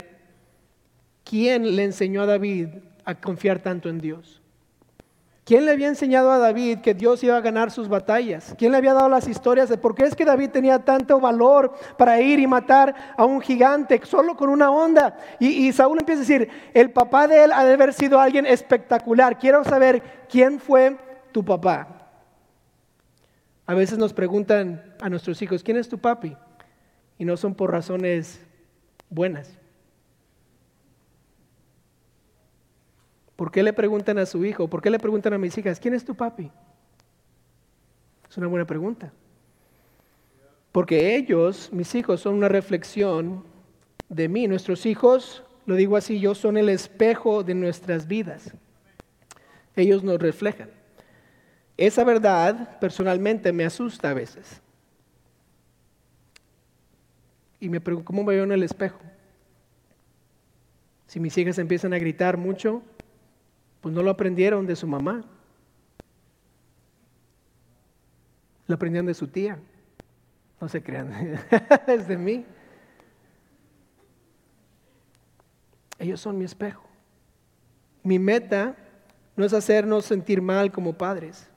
quién 1.23 1.75
le 1.75 1.83
enseñó 1.83 2.21
a 2.21 2.27
David 2.27 2.67
a 3.05 3.15
confiar 3.15 3.59
tanto 3.59 3.89
en 3.89 3.99
Dios. 3.99 4.42
¿Quién 5.45 5.65
le 5.65 5.71
había 5.71 5.89
enseñado 5.89 6.31
a 6.31 6.37
David 6.37 6.79
que 6.79 6.93
Dios 6.93 7.21
iba 7.21 7.35
a 7.35 7.41
ganar 7.41 7.69
sus 7.69 7.89
batallas? 7.89 8.55
¿Quién 8.57 8.71
le 8.71 8.77
había 8.77 8.93
dado 8.93 9.09
las 9.09 9.27
historias 9.27 9.67
de 9.67 9.77
por 9.77 9.93
qué 9.93 10.05
es 10.05 10.15
que 10.15 10.23
David 10.23 10.51
tenía 10.51 10.79
tanto 10.79 11.19
valor 11.19 11.73
para 11.97 12.21
ir 12.21 12.39
y 12.39 12.47
matar 12.47 13.13
a 13.17 13.25
un 13.25 13.41
gigante 13.41 13.99
solo 14.05 14.37
con 14.37 14.49
una 14.49 14.71
onda? 14.71 15.17
Y, 15.39 15.69
Saúl 15.73 15.99
empieza 15.99 16.21
a 16.21 16.25
decir, 16.25 16.49
el 16.73 16.91
papá 16.91 17.27
de 17.27 17.43
él 17.43 17.51
ha 17.51 17.65
de 17.65 17.73
haber 17.73 17.93
sido 17.93 18.21
alguien 18.21 18.45
espectacular. 18.45 19.37
Quiero 19.37 19.65
saber 19.65 20.01
quién 20.29 20.61
fue 20.61 20.97
tu 21.33 21.43
papá. 21.43 22.09
A 23.65 23.73
veces 23.73 23.97
nos 23.97 24.13
preguntan 24.13 24.95
a 25.01 25.09
nuestros 25.09 25.41
hijos, 25.41 25.61
¿quién 25.61 25.75
es 25.75 25.89
tu 25.89 25.97
papi? 25.97 26.37
Y 27.17 27.25
no 27.25 27.35
son 27.35 27.53
por 27.53 27.69
razones 27.69 28.39
buenas. 29.09 29.57
¿Por 33.35 33.51
qué 33.51 33.63
le 33.63 33.73
preguntan 33.73 34.17
a 34.19 34.25
su 34.25 34.45
hijo? 34.45 34.67
¿Por 34.67 34.81
qué 34.81 34.89
le 34.89 34.99
preguntan 34.99 35.33
a 35.33 35.37
mis 35.37 35.57
hijas, 35.57 35.79
¿quién 35.79 35.93
es 35.93 36.05
tu 36.05 36.15
papi? 36.15 36.51
Es 38.29 38.37
una 38.37 38.47
buena 38.47 38.65
pregunta. 38.65 39.11
Porque 40.71 41.15
ellos, 41.15 41.69
mis 41.71 41.93
hijos, 41.95 42.21
son 42.21 42.35
una 42.35 42.49
reflexión 42.49 43.43
de 44.09 44.27
mí. 44.27 44.47
Nuestros 44.47 44.85
hijos, 44.85 45.43
lo 45.65 45.75
digo 45.75 45.97
así, 45.97 46.19
yo 46.19 46.35
son 46.35 46.57
el 46.57 46.69
espejo 46.69 47.43
de 47.43 47.53
nuestras 47.53 48.07
vidas. 48.07 48.53
Ellos 49.75 50.03
nos 50.03 50.19
reflejan. 50.19 50.69
Esa 51.77 52.03
verdad 52.03 52.79
personalmente 52.79 53.51
me 53.51 53.65
asusta 53.65 54.11
a 54.11 54.13
veces. 54.13 54.61
Y 57.59 57.69
me 57.69 57.79
pregunto, 57.81 58.05
¿cómo 58.05 58.23
me 58.23 58.33
veo 58.33 58.43
en 58.43 58.51
el 58.51 58.63
espejo? 58.63 58.99
Si 61.07 61.19
mis 61.19 61.37
hijas 61.37 61.59
empiezan 61.59 61.93
a 61.93 61.99
gritar 61.99 62.37
mucho, 62.37 62.83
pues 63.83 63.93
no 63.93 64.01
lo 64.01 64.11
aprendieron 64.11 64.65
de 64.65 64.77
su 64.77 64.87
mamá. 64.87 65.25
Lo 68.65 68.75
aprendieron 68.75 69.05
de 69.05 69.13
su 69.13 69.27
tía. 69.27 69.59
No 70.61 70.69
se 70.69 70.81
crean, 70.81 71.11
es 71.87 72.07
de 72.07 72.17
mí. 72.17 72.45
Ellos 75.99 76.21
son 76.21 76.37
mi 76.37 76.45
espejo. 76.45 76.87
Mi 78.03 78.19
meta 78.19 78.77
no 79.35 79.43
es 79.43 79.51
hacernos 79.51 80.05
sentir 80.05 80.41
mal 80.41 80.71
como 80.71 80.93
padres, 80.93 81.49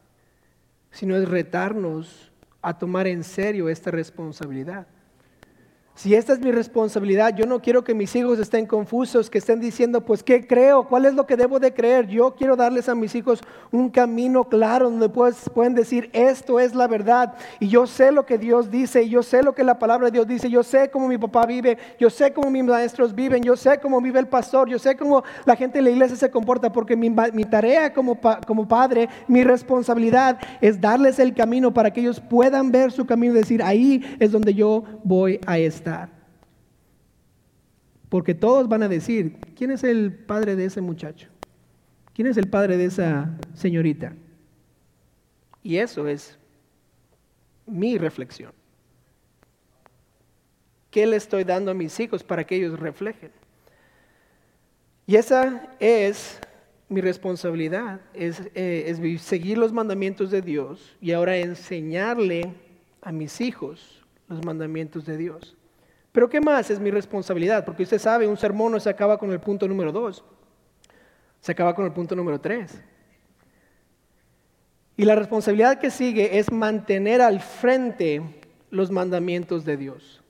sino 0.90 1.14
es 1.14 1.28
retarnos 1.28 2.32
a 2.60 2.76
tomar 2.76 3.06
en 3.06 3.22
serio 3.22 3.68
esta 3.68 3.92
responsabilidad. 3.92 4.88
Si 5.96 6.14
esta 6.14 6.34
es 6.34 6.40
mi 6.40 6.52
responsabilidad, 6.52 7.34
yo 7.34 7.46
no 7.46 7.62
quiero 7.62 7.82
que 7.82 7.94
mis 7.94 8.14
hijos 8.14 8.38
estén 8.38 8.66
confusos, 8.66 9.30
que 9.30 9.38
estén 9.38 9.60
diciendo, 9.60 10.02
pues, 10.02 10.22
¿qué 10.22 10.46
creo? 10.46 10.86
¿Cuál 10.86 11.06
es 11.06 11.14
lo 11.14 11.26
que 11.26 11.38
debo 11.38 11.58
de 11.58 11.72
creer? 11.72 12.06
Yo 12.06 12.34
quiero 12.34 12.54
darles 12.54 12.90
a 12.90 12.94
mis 12.94 13.14
hijos 13.14 13.40
un 13.72 13.88
camino 13.88 14.44
claro 14.44 14.90
donde 14.90 15.08
pues, 15.08 15.48
pueden 15.54 15.74
decir, 15.74 16.10
esto 16.12 16.60
es 16.60 16.74
la 16.74 16.86
verdad. 16.86 17.32
Y 17.60 17.68
yo 17.68 17.86
sé 17.86 18.12
lo 18.12 18.26
que 18.26 18.36
Dios 18.36 18.70
dice, 18.70 19.04
y 19.04 19.08
yo 19.08 19.22
sé 19.22 19.42
lo 19.42 19.54
que 19.54 19.64
la 19.64 19.78
palabra 19.78 20.08
de 20.08 20.12
Dios 20.12 20.26
dice, 20.26 20.50
yo 20.50 20.62
sé 20.62 20.90
cómo 20.90 21.08
mi 21.08 21.16
papá 21.16 21.46
vive, 21.46 21.78
yo 21.98 22.10
sé 22.10 22.30
cómo 22.30 22.50
mis 22.50 22.64
maestros 22.64 23.14
viven, 23.14 23.42
yo 23.42 23.56
sé 23.56 23.78
cómo 23.80 23.98
vive 24.02 24.20
el 24.20 24.28
pastor, 24.28 24.68
yo 24.68 24.78
sé 24.78 24.98
cómo 24.98 25.24
la 25.46 25.56
gente 25.56 25.78
en 25.78 25.84
la 25.86 25.90
iglesia 25.92 26.16
se 26.16 26.30
comporta, 26.30 26.70
porque 26.70 26.94
mi, 26.94 27.10
tarea 27.46 27.94
como, 27.94 28.20
como 28.46 28.68
padre, 28.68 29.08
mi 29.28 29.44
responsabilidad 29.44 30.38
es 30.60 30.78
darles 30.78 31.18
el 31.18 31.32
camino 31.32 31.72
para 31.72 31.90
que 31.90 32.02
ellos 32.02 32.20
puedan 32.20 32.70
ver 32.70 32.92
su 32.92 33.06
camino 33.06 33.32
y 33.32 33.38
decir, 33.38 33.62
ahí 33.62 34.04
es 34.18 34.30
donde 34.30 34.52
yo 34.52 34.84
voy 35.02 35.40
a 35.46 35.58
Porque 38.08 38.34
todos 38.34 38.68
van 38.68 38.82
a 38.82 38.88
decir, 38.88 39.38
¿quién 39.56 39.70
es 39.70 39.84
el 39.84 40.12
padre 40.12 40.56
de 40.56 40.66
ese 40.66 40.80
muchacho? 40.80 41.28
¿Quién 42.14 42.28
es 42.28 42.36
el 42.36 42.48
padre 42.48 42.76
de 42.76 42.86
esa 42.86 43.36
señorita? 43.54 44.14
Y 45.62 45.76
eso 45.76 46.06
es 46.06 46.38
mi 47.66 47.98
reflexión. 47.98 48.52
¿Qué 50.90 51.06
le 51.06 51.16
estoy 51.16 51.44
dando 51.44 51.72
a 51.72 51.74
mis 51.74 51.98
hijos 52.00 52.22
para 52.22 52.44
que 52.44 52.56
ellos 52.56 52.78
reflejen? 52.78 53.32
Y 55.06 55.16
esa 55.16 55.68
es 55.78 56.40
mi 56.88 57.00
responsabilidad, 57.00 58.00
es, 58.14 58.40
eh, 58.54 58.84
es 58.86 59.20
seguir 59.20 59.58
los 59.58 59.72
mandamientos 59.72 60.30
de 60.30 60.40
Dios 60.40 60.96
y 61.00 61.12
ahora 61.12 61.36
enseñarle 61.36 62.54
a 63.02 63.12
mis 63.12 63.40
hijos 63.40 64.04
los 64.28 64.44
mandamientos 64.44 65.04
de 65.04 65.16
Dios. 65.16 65.55
Pero 66.16 66.30
¿qué 66.30 66.40
más 66.40 66.70
es 66.70 66.80
mi 66.80 66.90
responsabilidad? 66.90 67.62
Porque 67.62 67.82
usted 67.82 67.98
sabe, 67.98 68.26
un 68.26 68.38
sermón 68.38 68.72
no 68.72 68.80
se 68.80 68.88
acaba 68.88 69.18
con 69.18 69.32
el 69.32 69.38
punto 69.38 69.68
número 69.68 69.92
dos, 69.92 70.24
se 71.42 71.52
acaba 71.52 71.74
con 71.74 71.84
el 71.84 71.92
punto 71.92 72.16
número 72.16 72.40
tres. 72.40 72.80
Y 74.96 75.04
la 75.04 75.14
responsabilidad 75.14 75.78
que 75.78 75.90
sigue 75.90 76.38
es 76.38 76.50
mantener 76.50 77.20
al 77.20 77.40
frente 77.40 78.22
los 78.70 78.90
mandamientos 78.90 79.66
de 79.66 79.76
Dios 79.76 80.22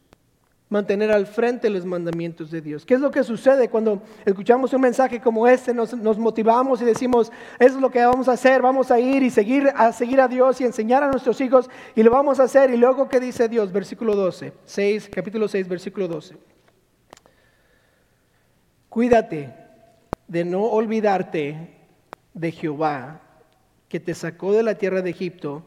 mantener 0.69 1.13
al 1.13 1.27
frente 1.27 1.71
los 1.71 1.85
mandamientos 1.85 2.51
de 2.51 2.61
Dios. 2.61 2.85
¿Qué 2.85 2.95
es 2.95 3.01
lo 3.01 3.11
que 3.11 3.23
sucede 3.23 3.69
cuando 3.69 4.03
escuchamos 4.25 4.73
un 4.73 4.81
mensaje 4.81 5.21
como 5.21 5.47
este? 5.47 5.73
Nos, 5.73 6.19
motivamos 6.19 6.83
y 6.83 6.85
decimos, 6.85 7.31
eso 7.59 7.77
es 7.77 7.81
lo 7.81 7.91
que 7.91 8.05
vamos 8.05 8.29
a 8.29 8.33
hacer, 8.33 8.63
vamos 8.63 8.91
a 8.91 8.99
ir 8.99 9.23
y 9.23 9.31
seguir 9.31 9.71
a 9.75 9.93
seguir 9.93 10.21
a 10.21 10.29
Dios 10.29 10.61
y 10.61 10.65
enseñar 10.65 11.05
a 11.05 11.11
nuestros 11.11 11.41
hijos 11.41 11.71
y 11.95 12.03
lo 12.03 12.11
vamos 12.11 12.41
a 12.41 12.45
hacer. 12.45 12.71
Y 12.71 12.77
luego, 12.77 13.09
¿qué 13.09 13.21
dice 13.21 13.49
Dios? 13.49 13.73
Versículo 13.73 14.17
12, 14.17 14.53
6, 14.65 15.11
capítulo 15.15 15.47
6, 15.47 15.69
versículo 15.69 16.09
12. 16.09 16.37
Cuídate 18.89 19.55
de 20.27 20.45
no 20.45 20.65
olvidarte 20.65 21.77
de 22.35 22.51
Jehová, 22.51 23.21
que 23.89 24.01
te 24.01 24.15
sacó 24.15 24.53
de 24.53 24.65
la 24.65 24.75
tierra 24.75 25.01
de 25.01 25.11
Egipto, 25.11 25.63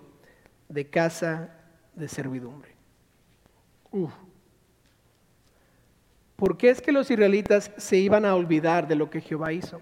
de 0.68 0.90
casa 0.90 1.56
de 1.96 2.10
servidumbre. 2.10 2.76
Uf. 3.92 4.12
¿Por 6.40 6.56
qué 6.56 6.70
es 6.70 6.82
que 6.82 6.94
los 6.94 7.12
israelitas 7.12 7.70
se 7.76 7.98
iban 7.98 8.24
a 8.24 8.34
olvidar 8.34 8.88
de 8.88 8.96
lo 8.96 9.10
que 9.10 9.20
Jehová 9.20 9.52
hizo? 9.52 9.82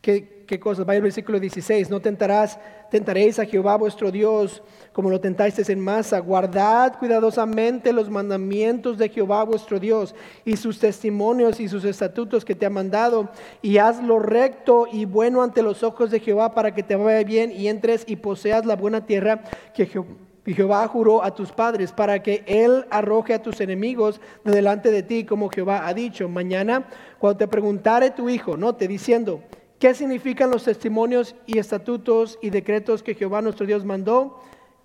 ¿Qué, 0.00 0.60
cosas? 0.60 0.86
Vaya 0.86 0.98
el 0.98 1.02
versículo 1.02 1.40
16. 1.40 1.90
No 1.90 1.98
tentarás, 1.98 2.56
tentaréis 2.92 3.40
a 3.40 3.44
Jehová 3.44 3.74
vuestro 3.74 4.12
Dios 4.12 4.62
como 4.92 5.10
lo 5.10 5.20
tentasteis 5.20 5.68
en 5.68 5.80
masa. 5.80 6.20
Guardad 6.20 6.96
cuidadosamente 7.00 7.92
los 7.92 8.08
mandamientos 8.08 8.98
de 8.98 9.08
Jehová 9.08 9.42
vuestro 9.42 9.80
Dios 9.80 10.14
y 10.44 10.56
sus 10.56 10.78
testimonios 10.78 11.58
y 11.58 11.68
sus 11.68 11.84
estatutos 11.84 12.44
que 12.44 12.54
te 12.54 12.66
ha 12.66 12.70
mandado. 12.70 13.28
Y 13.62 13.78
haz 13.78 14.00
lo 14.00 14.20
recto 14.20 14.86
y 14.92 15.06
bueno 15.06 15.42
ante 15.42 15.60
los 15.60 15.82
ojos 15.82 16.12
de 16.12 16.20
Jehová 16.20 16.54
para 16.54 16.72
que 16.72 16.84
te 16.84 16.94
vaya 16.94 17.24
bien 17.24 17.50
y 17.50 17.66
entres 17.66 18.04
y 18.06 18.14
poseas 18.14 18.64
la 18.64 18.76
buena 18.76 19.06
tierra 19.06 19.42
que 19.74 19.86
Jehová 19.86 20.06
Jehová 20.54 20.86
juró 20.86 21.24
a 21.24 21.34
tus 21.34 21.50
padres 21.50 21.92
para 21.92 22.22
que 22.22 22.44
Él 22.46 22.86
arroje 22.90 23.34
a 23.34 23.42
tus 23.42 23.60
enemigos 23.60 24.20
de 24.44 24.52
delante 24.52 24.90
de 24.90 25.02
ti, 25.02 25.24
como 25.24 25.48
Jehová 25.48 25.86
ha 25.86 25.92
dicho. 25.92 26.28
Mañana, 26.28 26.88
cuando 27.18 27.38
te 27.38 27.48
preguntare 27.48 28.10
tu 28.10 28.28
hijo, 28.28 28.56
note 28.56 28.86
diciendo, 28.86 29.42
¿qué 29.80 29.92
significan 29.92 30.50
los 30.50 30.64
testimonios 30.64 31.34
y 31.46 31.58
estatutos 31.58 32.38
y 32.40 32.50
decretos 32.50 33.02
que 33.02 33.14
Jehová 33.14 33.42
nuestro 33.42 33.66
Dios 33.66 33.84
mandó? 33.84 34.40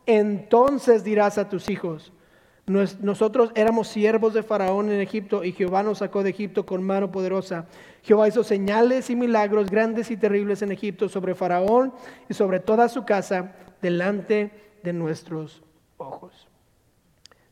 Entonces 0.07 1.03
dirás 1.03 1.37
a 1.37 1.47
tus 1.47 1.69
hijos, 1.69 2.11
nosotros 2.65 3.51
éramos 3.55 3.87
siervos 3.87 4.33
de 4.33 4.43
Faraón 4.43 4.91
en 4.91 5.01
Egipto 5.01 5.43
y 5.43 5.51
Jehová 5.51 5.83
nos 5.83 5.97
sacó 5.97 6.23
de 6.23 6.29
Egipto 6.29 6.65
con 6.65 6.83
mano 6.83 7.11
poderosa. 7.11 7.65
Jehová 8.03 8.27
hizo 8.27 8.43
señales 8.43 9.09
y 9.09 9.15
milagros 9.15 9.69
grandes 9.69 10.09
y 10.09 10.15
terribles 10.15 10.61
en 10.61 10.71
Egipto 10.71 11.09
sobre 11.09 11.35
Faraón 11.35 11.93
y 12.29 12.33
sobre 12.33 12.59
toda 12.59 12.87
su 12.87 13.03
casa 13.03 13.55
delante 13.81 14.35
de 14.35 14.70
de 14.83 14.93
nuestros 14.93 15.61
ojos. 15.97 16.47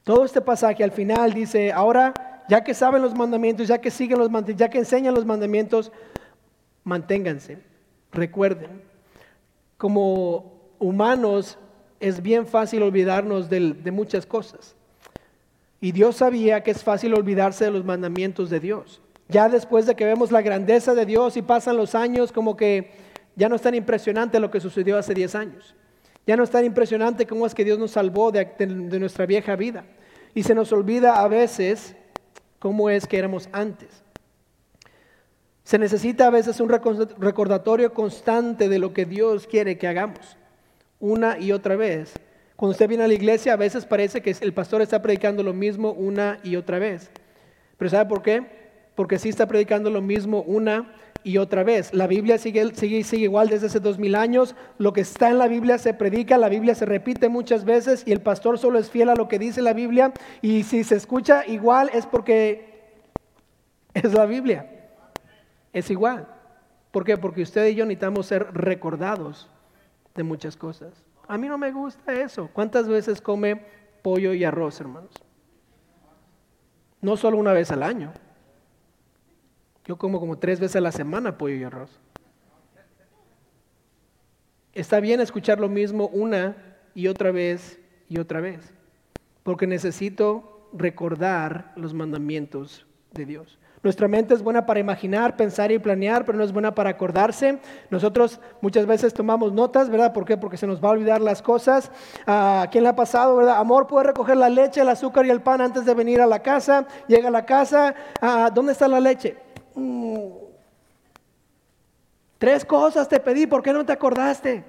Todo 0.04 0.26
este 0.26 0.42
pasaje 0.42 0.84
al 0.84 0.92
final 0.92 1.34
dice, 1.34 1.72
ahora 1.72 2.14
ya 2.50 2.64
que 2.64 2.74
saben 2.74 3.02
los 3.02 3.16
mandamientos, 3.16 3.68
ya 3.68 3.80
que 3.80 3.92
siguen 3.92 4.18
los 4.18 4.30
mandamientos, 4.30 4.60
ya 4.60 4.70
que 4.70 4.80
enseñan 4.80 5.14
los 5.14 5.26
mandamientos, 5.26 5.92
manténganse, 6.84 7.60
recuerden. 8.12 8.82
Como 9.78 10.60
humanos 10.80 11.60
es 12.00 12.22
bien 12.22 12.48
fácil 12.48 12.82
olvidarnos 12.82 13.50
de, 13.50 13.74
de 13.74 13.92
muchas 13.92 14.26
cosas. 14.26 14.76
Y 15.80 15.92
Dios 15.92 16.18
sabía 16.18 16.64
que 16.64 16.72
es 16.72 16.84
fácil 16.84 17.14
olvidarse 17.14 17.66
de 17.66 17.72
los 17.72 17.86
mandamientos 17.86 18.50
de 18.50 18.60
Dios. 18.60 19.02
Ya 19.28 19.48
después 19.48 19.86
de 19.86 19.96
que 19.96 20.06
vemos 20.06 20.32
la 20.32 20.42
grandeza 20.42 20.96
de 20.96 21.06
Dios 21.06 21.38
y 21.38 21.44
pasan 21.44 21.78
los 21.78 21.94
años, 21.94 22.32
como 22.32 22.58
que 22.58 22.92
ya 23.36 23.48
no 23.48 23.56
es 23.56 23.62
tan 23.62 23.76
impresionante 23.76 24.40
lo 24.40 24.50
que 24.50 24.60
sucedió 24.60 24.98
hace 24.98 25.14
10 25.14 25.36
años. 25.36 25.76
Ya 26.30 26.38
no 26.38 26.44
es 26.44 26.52
tan 26.52 26.64
impresionante 26.64 27.26
cómo 27.26 27.48
es 27.48 27.56
que 27.56 27.66
Dios 27.66 27.80
nos 27.80 27.90
salvó 27.90 28.32
de, 28.32 28.46
nuestra 29.00 29.26
vieja 29.26 29.56
vida. 29.56 29.86
Y 30.36 30.44
se 30.44 30.54
nos 30.54 30.72
olvida 30.72 31.24
a 31.24 31.28
veces 31.28 31.96
cómo 32.60 32.92
es 32.92 33.08
que 33.08 33.18
éramos 33.18 33.50
antes. 33.52 34.04
Se 35.64 35.80
necesita 35.80 36.28
a 36.28 36.30
veces 36.30 36.60
un 36.60 36.70
recordatorio 36.70 37.96
constante 37.96 38.70
de 38.70 38.78
lo 38.78 38.94
que 38.94 39.06
Dios 39.06 39.48
quiere 39.48 39.80
que 39.80 39.88
hagamos, 39.88 40.38
una 41.00 41.40
y 41.40 41.52
otra 41.52 41.76
vez. 41.76 42.14
Cuando 42.56 42.74
usted 42.74 42.88
viene 42.88 43.06
a 43.06 43.08
la 43.08 43.16
iglesia, 43.16 43.54
a 43.54 43.58
veces 43.58 43.88
parece 43.88 44.22
que 44.22 44.36
el 44.40 44.54
pastor 44.54 44.84
está 44.84 45.02
predicando 45.02 45.42
lo 45.42 45.56
mismo 45.56 45.94
una 45.94 46.38
y 46.44 46.58
otra 46.58 46.78
vez. 46.78 47.10
Pero 47.76 47.90
¿sabe 47.90 48.08
por 48.08 48.22
qué? 48.22 48.46
Porque 48.94 49.18
sí 49.18 49.30
está 49.30 49.48
predicando 49.48 49.90
lo 49.90 50.04
mismo 50.04 50.44
una 50.44 50.94
y 51.24 51.38
otra 51.38 51.64
vez. 51.64 51.94
La 51.94 52.08
Biblia 52.08 52.38
sigue, 52.38 52.74
sigue, 52.76 53.04
sigue 53.04 53.24
igual 53.24 53.50
desde 53.50 53.68
hace 53.68 53.80
dos 53.80 54.00
mil 54.00 54.16
años. 54.16 54.56
Lo 54.78 54.94
que 54.94 55.02
está 55.02 55.30
en 55.30 55.38
la 55.38 55.48
Biblia 55.48 55.78
se 55.78 55.94
predica, 55.94 56.38
la 56.38 56.50
Biblia 56.50 56.76
se 56.76 56.86
repite 56.86 57.30
muchas 57.30 57.66
veces 57.66 58.04
y 58.06 58.12
el 58.12 58.22
pastor 58.22 58.58
solo 58.58 58.80
es 58.80 58.90
fiel 58.90 59.10
a 59.10 59.16
lo 59.16 59.28
que 59.28 59.40
dice 59.40 59.62
la 59.62 59.74
Biblia. 59.74 60.14
Y 60.42 60.64
si 60.64 60.84
se 60.84 60.96
escucha 60.96 61.46
igual 61.46 61.90
es 61.94 62.06
porque 62.06 63.00
es 63.94 64.14
la 64.14 64.26
Biblia. 64.26 64.70
Es 65.74 65.90
igual. 65.90 66.28
¿Por 66.92 67.04
qué? 67.04 67.18
Porque 67.18 67.42
usted 67.42 67.68
y 67.68 67.76
yo 67.76 67.86
necesitamos 67.86 68.26
ser 68.26 68.48
recordados 68.54 69.50
de 70.16 70.24
muchas 70.24 70.58
cosas. 70.58 70.94
A 71.28 71.38
mí 71.38 71.48
no 71.48 71.58
me 71.58 71.72
gusta 71.72 72.14
eso. 72.14 72.50
¿Cuántas 72.52 72.88
veces 72.88 73.22
come 73.22 73.64
pollo 74.02 74.34
y 74.34 74.44
arroz, 74.44 74.80
hermanos? 74.82 75.12
No 77.02 77.16
solo 77.18 77.38
una 77.38 77.54
vez 77.54 77.72
al 77.72 77.84
año. 77.84 78.12
Yo 79.86 79.98
como 79.98 80.20
como 80.20 80.38
tres 80.38 80.60
veces 80.60 80.76
a 80.76 80.82
la 80.82 80.92
semana 80.92 81.38
pollo 81.38 81.56
y 81.56 81.64
arroz. 81.64 82.00
Está 84.74 85.00
bien 85.00 85.20
escuchar 85.20 85.60
lo 85.60 85.68
mismo 85.68 86.08
una 86.08 86.56
y 86.94 87.08
otra 87.08 87.32
vez 87.32 87.80
y 88.08 88.20
otra 88.20 88.40
vez, 88.40 88.74
porque 89.44 89.68
necesito 89.68 90.70
recordar 90.74 91.74
los 91.76 91.94
mandamientos 91.94 92.86
de 93.12 93.26
Dios. 93.26 93.60
Nuestra 93.82 94.10
mente 94.10 94.34
es 94.34 94.44
buena 94.44 94.66
para 94.66 94.82
imaginar, 94.82 95.38
pensar 95.38 95.72
y 95.72 95.80
planear, 95.80 96.26
pero 96.26 96.38
no 96.38 96.44
es 96.44 96.52
buena 96.52 96.76
para 96.76 96.90
acordarse. 96.90 97.60
Nosotros 97.90 98.42
muchas 98.62 98.86
veces 98.86 99.14
tomamos 99.14 99.54
notas, 99.54 99.90
¿verdad? 99.90 100.12
¿Por 100.12 100.26
qué? 100.26 100.36
Porque 100.36 100.58
se 100.58 100.68
nos 100.68 100.84
va 100.84 100.90
a 100.90 100.92
olvidar 100.92 101.22
las 101.22 101.42
cosas. 101.42 101.90
¿A 102.28 102.68
quién 102.72 102.84
le 102.84 102.90
ha 102.90 102.96
pasado, 102.96 103.38
verdad? 103.38 103.58
Amor, 103.58 103.88
puede 103.88 104.08
recoger 104.08 104.36
la 104.36 104.50
leche, 104.50 104.82
el 104.82 104.90
azúcar 104.90 105.26
y 105.26 105.30
el 105.30 105.42
pan 105.42 105.62
antes 105.62 105.86
de 105.86 105.94
venir 105.94 106.20
a 106.20 106.28
la 106.28 106.40
casa. 106.40 106.86
Llega 107.08 107.30
a 107.30 107.32
la 107.32 107.46
casa, 107.46 107.96
ah, 108.20 108.52
¿dónde 108.54 108.74
está 108.74 108.90
la 108.90 109.00
leche? 109.00 109.38
Mm. 109.80 110.50
Tres 112.38 112.64
cosas 112.64 113.08
te 113.10 113.20
pedí, 113.20 113.48
¿por 113.48 113.62
qué 113.62 113.74
no 113.74 113.86
te 113.86 113.92
acordaste? 113.92 114.64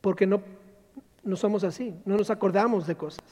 Porque 0.00 0.26
no, 0.26 0.42
no 1.22 1.36
somos 1.36 1.62
así, 1.62 1.94
no 2.04 2.16
nos 2.16 2.30
acordamos 2.30 2.86
de 2.86 2.96
cosas. 2.96 3.24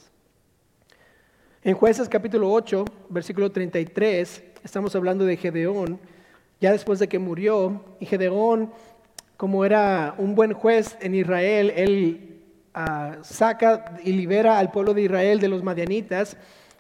En 1.63 1.75
jueces 1.75 2.09
capítulo 2.09 2.51
8, 2.53 2.85
versículo 3.09 3.51
33, 3.51 4.45
estamos 4.63 4.95
hablando 4.95 5.25
de 5.25 5.37
Gedeón, 5.37 5.99
ya 6.61 6.73
después 6.73 6.99
de 7.01 7.09
que 7.09 7.19
murió, 7.19 7.85
y 7.99 8.07
Gedeón, 8.07 8.71
como 9.37 9.65
era 9.65 10.15
un 10.17 10.35
buen 10.35 10.53
juez 10.53 10.97
en 11.01 11.15
Israel, 11.15 11.73
él 11.75 12.43
ah, 12.75 13.19
saca 13.23 13.99
y 14.05 14.13
libera 14.13 14.59
al 14.59 14.71
pueblo 14.71 14.95
de 14.95 15.03
Israel 15.03 15.41
de 15.41 15.49
los 15.49 15.65
madianitas, 15.65 16.37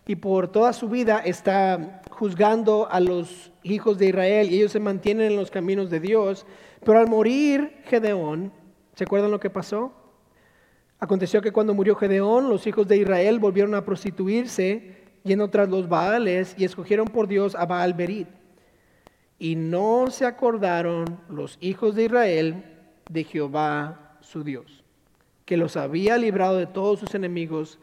y 0.06 0.16
por 0.16 0.48
toda 0.48 0.72
su 0.72 0.88
vida 0.88 1.18
está 1.18 2.02
juzgando 2.10 2.88
a 2.90 3.00
los 3.00 3.52
hijos 3.62 3.98
de 3.98 4.06
Israel 4.08 4.50
y 4.50 4.56
ellos 4.56 4.72
se 4.72 4.80
mantienen 4.80 5.32
en 5.32 5.36
los 5.36 5.50
caminos 5.50 5.90
de 5.90 6.00
Dios. 6.00 6.46
Pero 6.84 6.98
al 6.98 7.08
morir 7.08 7.82
Gedeón, 7.84 8.52
¿se 8.94 9.04
acuerdan 9.04 9.30
lo 9.30 9.40
que 9.40 9.50
pasó? 9.50 9.92
Aconteció 10.98 11.40
que 11.40 11.52
cuando 11.52 11.74
murió 11.74 11.96
Gedeón, 11.96 12.50
los 12.50 12.66
hijos 12.66 12.86
de 12.88 12.98
Israel 12.98 13.38
volvieron 13.38 13.74
a 13.74 13.84
prostituirse 13.84 14.96
yendo 15.24 15.48
tras 15.48 15.68
los 15.68 15.88
Baales 15.88 16.54
y 16.58 16.64
escogieron 16.64 17.06
por 17.06 17.26
Dios 17.26 17.54
a 17.54 17.66
Baal 17.66 17.94
Berit. 17.94 18.28
Y 19.38 19.56
no 19.56 20.10
se 20.10 20.26
acordaron 20.26 21.20
los 21.28 21.56
hijos 21.60 21.94
de 21.94 22.04
Israel 22.04 22.64
de 23.08 23.24
Jehová 23.24 24.18
su 24.20 24.44
Dios, 24.44 24.84
que 25.46 25.56
los 25.56 25.76
había 25.76 26.18
librado 26.18 26.58
de 26.58 26.66
todos 26.66 27.00
sus 27.00 27.14
enemigos 27.14 27.78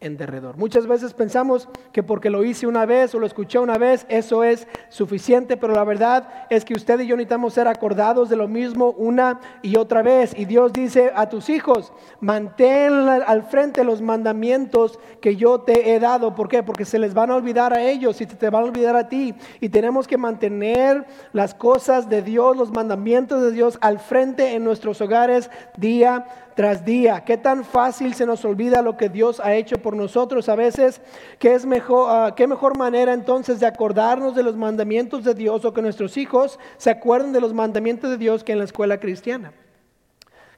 en 0.00 0.16
derredor. 0.16 0.56
Muchas 0.56 0.86
veces 0.86 1.12
pensamos 1.12 1.68
que 1.92 2.04
porque 2.04 2.30
lo 2.30 2.44
hice 2.44 2.68
una 2.68 2.86
vez 2.86 3.14
o 3.14 3.18
lo 3.18 3.26
escuché 3.26 3.58
una 3.58 3.78
vez, 3.78 4.06
eso 4.08 4.44
es 4.44 4.68
suficiente, 4.90 5.56
pero 5.56 5.74
la 5.74 5.82
verdad 5.82 6.46
es 6.50 6.64
que 6.64 6.74
usted 6.74 7.00
y 7.00 7.06
yo 7.08 7.16
necesitamos 7.16 7.54
ser 7.54 7.66
acordados 7.66 8.28
de 8.28 8.36
lo 8.36 8.46
mismo 8.46 8.90
una 8.92 9.40
y 9.60 9.76
otra 9.76 10.02
vez. 10.02 10.34
Y 10.36 10.44
Dios 10.44 10.72
dice 10.72 11.10
a 11.16 11.28
tus 11.28 11.48
hijos, 11.48 11.92
mantén 12.20 12.92
al 13.08 13.42
frente 13.42 13.82
los 13.82 14.00
mandamientos 14.00 15.00
que 15.20 15.34
yo 15.34 15.62
te 15.62 15.92
he 15.92 15.98
dado. 15.98 16.34
¿Por 16.36 16.48
qué? 16.48 16.62
Porque 16.62 16.84
se 16.84 17.00
les 17.00 17.12
van 17.12 17.32
a 17.32 17.34
olvidar 17.34 17.72
a 17.72 17.82
ellos 17.82 18.20
y 18.20 18.26
te 18.26 18.50
van 18.50 18.62
a 18.62 18.66
olvidar 18.66 18.94
a 18.94 19.08
ti. 19.08 19.34
Y 19.60 19.68
tenemos 19.68 20.06
que 20.06 20.16
mantener 20.16 21.06
las 21.32 21.54
cosas 21.54 22.08
de 22.08 22.22
Dios, 22.22 22.56
los 22.56 22.70
mandamientos 22.70 23.42
de 23.42 23.50
Dios 23.50 23.78
al 23.80 23.98
frente 23.98 24.54
en 24.54 24.62
nuestros 24.62 25.00
hogares 25.00 25.50
día 25.76 26.26
tras 26.58 26.84
día. 26.84 27.22
Qué 27.24 27.36
tan 27.36 27.62
fácil 27.62 28.14
se 28.14 28.26
nos 28.26 28.44
olvida 28.44 28.82
lo 28.82 28.96
que 28.96 29.08
Dios 29.08 29.38
ha 29.38 29.54
hecho 29.54 29.76
por 29.76 29.94
nosotros 29.94 30.48
a 30.48 30.56
veces. 30.56 31.00
¿Qué, 31.38 31.56
mejor, 31.60 32.08
ah, 32.10 32.34
qué 32.34 32.48
mejor 32.48 32.76
manera 32.76 33.12
entonces 33.12 33.60
de 33.60 33.66
acordarnos 33.66 34.34
de 34.34 34.42
los 34.42 34.56
mandamientos 34.56 35.22
de 35.22 35.34
Dios 35.34 35.64
o 35.64 35.72
que 35.72 35.82
nuestros 35.82 36.16
hijos 36.16 36.58
se 36.76 36.90
acuerden 36.90 37.32
de 37.32 37.40
los 37.40 37.54
mandamientos 37.54 38.10
de 38.10 38.16
Dios 38.16 38.42
que 38.42 38.50
en 38.50 38.58
la 38.58 38.64
escuela 38.64 38.98
cristiana? 38.98 39.52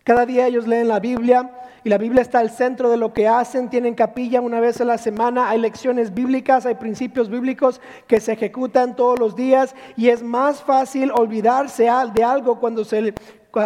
Cada 0.02 0.24
día 0.24 0.46
ellos 0.46 0.66
leen 0.66 0.88
la 0.88 1.00
Biblia 1.00 1.50
y 1.84 1.90
la 1.90 1.98
Biblia 1.98 2.22
está 2.22 2.38
al 2.38 2.48
centro 2.48 2.88
de 2.88 2.96
lo 2.96 3.12
que 3.12 3.28
hacen. 3.28 3.68
Tienen 3.68 3.94
capilla 3.94 4.40
una 4.40 4.58
vez 4.58 4.80
a 4.80 4.86
la 4.86 4.96
semana, 4.96 5.50
hay 5.50 5.58
lecciones 5.58 6.14
bíblicas, 6.14 6.64
hay 6.64 6.76
principios 6.76 7.28
bíblicos 7.28 7.78
que 8.06 8.20
se 8.20 8.32
ejecutan 8.32 8.96
todos 8.96 9.18
los 9.18 9.36
días 9.36 9.74
y 9.98 10.08
es 10.08 10.22
más 10.22 10.62
fácil 10.62 11.12
olvidarse 11.14 11.90
de 12.14 12.24
algo 12.24 12.58
cuando 12.58 12.86
se 12.86 13.12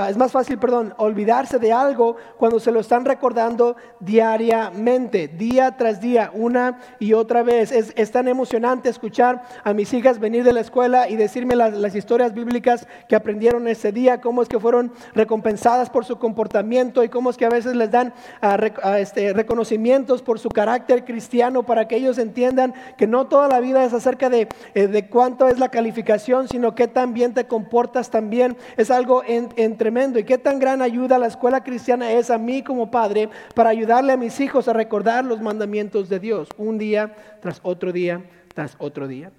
es 0.09 0.17
más 0.17 0.33
fácil, 0.33 0.59
perdón, 0.59 0.95
olvidarse 0.97 1.59
de 1.59 1.73
algo 1.73 2.17
cuando 2.39 2.59
se 2.59 2.73
lo 2.73 2.81
están 2.81 3.05
recordando 3.05 3.77
diariamente, 4.01 5.29
día 5.29 5.77
tras 5.77 6.01
día, 6.01 6.31
una 6.33 6.79
y 6.99 7.13
otra 7.13 7.43
vez. 7.43 7.71
Es, 7.71 8.11
tan 8.11 8.29
emocionante 8.29 8.89
escuchar 8.89 9.43
a 9.63 9.75
mis 9.75 9.93
hijas 9.93 10.21
venir 10.21 10.45
de 10.45 10.53
la 10.53 10.61
escuela 10.61 11.09
y 11.09 11.17
decirme 11.17 11.57
las, 11.57 11.95
historias 11.95 12.33
bíblicas 12.33 12.87
que 13.09 13.17
aprendieron 13.17 13.69
ese 13.69 13.93
día, 13.93 14.21
cómo 14.21 14.41
es 14.43 14.49
que 14.49 14.59
fueron 14.59 14.93
recompensadas 15.15 15.91
por 15.91 16.05
su 16.05 16.19
comportamiento 16.19 17.05
y 17.05 17.09
cómo 17.09 17.31
es 17.31 17.37
que 17.37 17.45
a 17.45 17.51
veces 17.51 17.75
les 17.77 17.91
dan 17.91 18.15
ah, 18.41 18.57
ah, 18.83 18.99
este, 19.01 19.33
reconocimientos 19.33 20.23
por 20.23 20.39
su 20.39 20.49
carácter 20.49 21.05
cristiano 21.05 21.65
para 21.65 21.89
que 21.89 21.97
ellos 21.97 22.19
entiendan 22.19 22.75
que 22.97 23.07
no 23.07 23.27
toda 23.27 23.49
la 23.49 23.61
vida 23.61 23.85
es 23.85 23.93
acerca 23.93 24.31
de, 24.31 24.49
eh, 24.75 24.87
de 24.87 25.09
cuánto 25.09 25.49
es 25.49 25.59
la 25.59 25.69
calificación, 25.69 26.49
sino 26.49 26.75
que 26.75 26.89
también 26.89 27.35
te 27.35 27.47
comportas 27.47 28.11
también. 28.11 28.57
Es 28.77 28.91
algo 28.91 29.23
en 29.27 29.74
tremendo 29.75 30.19
y 30.19 30.25
qué 30.25 30.39
tan 30.39 30.59
gran 30.59 30.83
ayuda 30.83 31.19
la 31.19 31.27
escuela 31.27 31.63
cristiana 31.63 32.11
es 32.13 32.31
a 32.31 32.39
mí 32.39 32.63
como 32.63 32.91
padre 32.91 33.29
para 33.55 33.71
ayudarle 33.71 34.13
a 34.13 34.17
mis 34.17 34.41
hijos 34.41 34.69
a 34.69 34.73
recordar 34.73 35.25
los 35.25 35.41
mandamientos 35.41 36.09
de 36.09 36.21
Dios 36.21 36.49
un 36.57 36.79
día 36.79 37.15
tras 37.41 37.61
otro 37.63 37.93
día 37.93 38.23
tras 38.55 38.77
otro 38.79 39.07
día. 39.07 39.33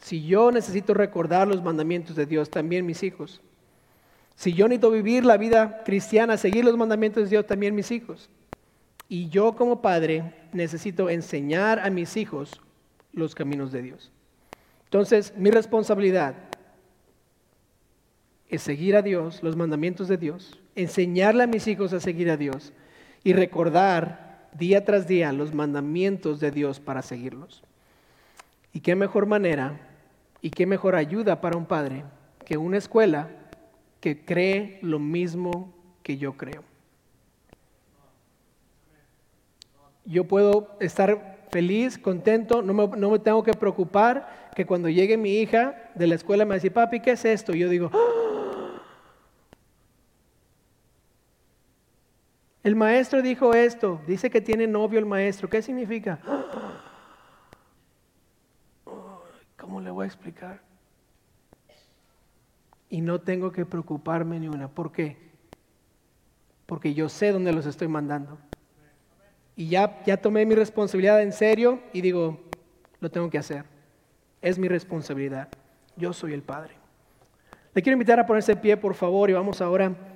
Si 0.00 0.26
yo 0.26 0.50
necesito 0.50 0.94
recordar 0.94 1.46
los 1.46 1.62
mandamientos 1.62 2.16
de 2.16 2.26
Dios, 2.26 2.50
también 2.50 2.86
mis 2.86 3.02
hijos. 3.02 3.40
Si 4.34 4.52
yo 4.52 4.68
necesito 4.68 4.90
vivir 4.90 5.24
la 5.24 5.36
vida 5.36 5.82
cristiana, 5.84 6.36
seguir 6.36 6.64
los 6.64 6.76
mandamientos 6.76 7.24
de 7.24 7.30
Dios, 7.30 7.46
también 7.46 7.74
mis 7.74 7.90
hijos. 7.90 8.30
Y 9.08 9.28
yo 9.28 9.54
como 9.54 9.80
padre 9.82 10.34
necesito 10.52 11.08
enseñar 11.08 11.78
a 11.78 11.90
mis 11.90 12.16
hijos 12.16 12.60
los 13.12 13.34
caminos 13.34 13.72
de 13.72 13.82
Dios. 13.82 14.10
Entonces, 14.84 15.34
mi 15.36 15.50
responsabilidad 15.50 16.34
es 18.48 18.62
seguir 18.62 18.96
a 18.96 19.02
Dios, 19.02 19.42
los 19.42 19.56
mandamientos 19.56 20.08
de 20.08 20.16
Dios, 20.16 20.60
enseñarle 20.74 21.44
a 21.44 21.46
mis 21.46 21.66
hijos 21.66 21.92
a 21.92 22.00
seguir 22.00 22.30
a 22.30 22.36
Dios 22.36 22.72
y 23.24 23.32
recordar 23.32 24.48
día 24.52 24.84
tras 24.84 25.06
día 25.06 25.32
los 25.32 25.52
mandamientos 25.52 26.40
de 26.40 26.50
Dios 26.50 26.80
para 26.80 27.02
seguirlos. 27.02 27.62
¿Y 28.72 28.80
qué 28.80 28.94
mejor 28.94 29.26
manera 29.26 29.80
y 30.40 30.50
qué 30.50 30.66
mejor 30.66 30.94
ayuda 30.94 31.40
para 31.40 31.56
un 31.56 31.66
padre 31.66 32.04
que 32.44 32.56
una 32.56 32.78
escuela 32.78 33.30
que 34.00 34.24
cree 34.24 34.78
lo 34.82 34.98
mismo 34.98 35.74
que 36.02 36.16
yo 36.16 36.36
creo? 36.36 36.62
Yo 40.04 40.24
puedo 40.24 40.76
estar 40.78 41.48
feliz, 41.50 41.98
contento, 41.98 42.62
no 42.62 42.74
me, 42.74 43.18
tengo 43.18 43.42
que 43.42 43.54
preocupar 43.54 44.50
que 44.54 44.64
cuando 44.64 44.88
llegue 44.88 45.16
mi 45.16 45.38
hija 45.38 45.90
de 45.96 46.06
la 46.06 46.14
escuela 46.14 46.44
me 46.44 46.54
dice, 46.54 46.70
papi, 46.70 47.00
¿qué 47.00 47.12
es 47.12 47.24
esto? 47.24 47.56
Y 47.56 47.58
yo 47.58 47.68
digo, 47.68 47.90
¡Ah! 47.92 48.25
El 52.66 52.74
maestro 52.74 53.22
dijo 53.22 53.54
esto, 53.54 54.00
dice 54.08 54.28
que 54.28 54.40
tiene 54.40 54.66
novio 54.66 54.98
el 54.98 55.06
maestro. 55.06 55.48
¿Qué 55.48 55.62
significa? 55.62 56.18
¿Cómo 59.56 59.80
le 59.80 59.88
voy 59.92 60.02
a 60.02 60.06
explicar? 60.08 60.60
Y 62.90 63.02
no 63.02 63.20
tengo 63.20 63.52
que 63.52 63.64
preocuparme 63.64 64.40
ni 64.40 64.48
una. 64.48 64.66
¿Por 64.66 64.90
qué? 64.90 65.16
Porque 66.66 66.92
yo 66.92 67.08
sé 67.08 67.30
dónde 67.30 67.52
los 67.52 67.66
estoy 67.66 67.86
mandando. 67.86 68.36
Y 69.54 69.68
ya, 69.68 70.02
ya 70.04 70.16
tomé 70.16 70.44
mi 70.44 70.56
responsabilidad 70.56 71.22
en 71.22 71.30
serio 71.30 71.80
y 71.92 72.00
digo, 72.00 72.40
lo 72.98 73.12
tengo 73.12 73.30
que 73.30 73.38
hacer. 73.38 73.64
Es 74.42 74.58
mi 74.58 74.66
responsabilidad. 74.66 75.50
Yo 75.94 76.12
soy 76.12 76.32
el 76.32 76.42
Padre. 76.42 76.74
Le 77.74 77.80
quiero 77.80 77.94
invitar 77.94 78.18
a 78.18 78.26
ponerse 78.26 78.56
de 78.56 78.60
pie, 78.60 78.76
por 78.76 78.94
favor, 78.94 79.30
y 79.30 79.34
vamos 79.34 79.60
ahora 79.60 80.15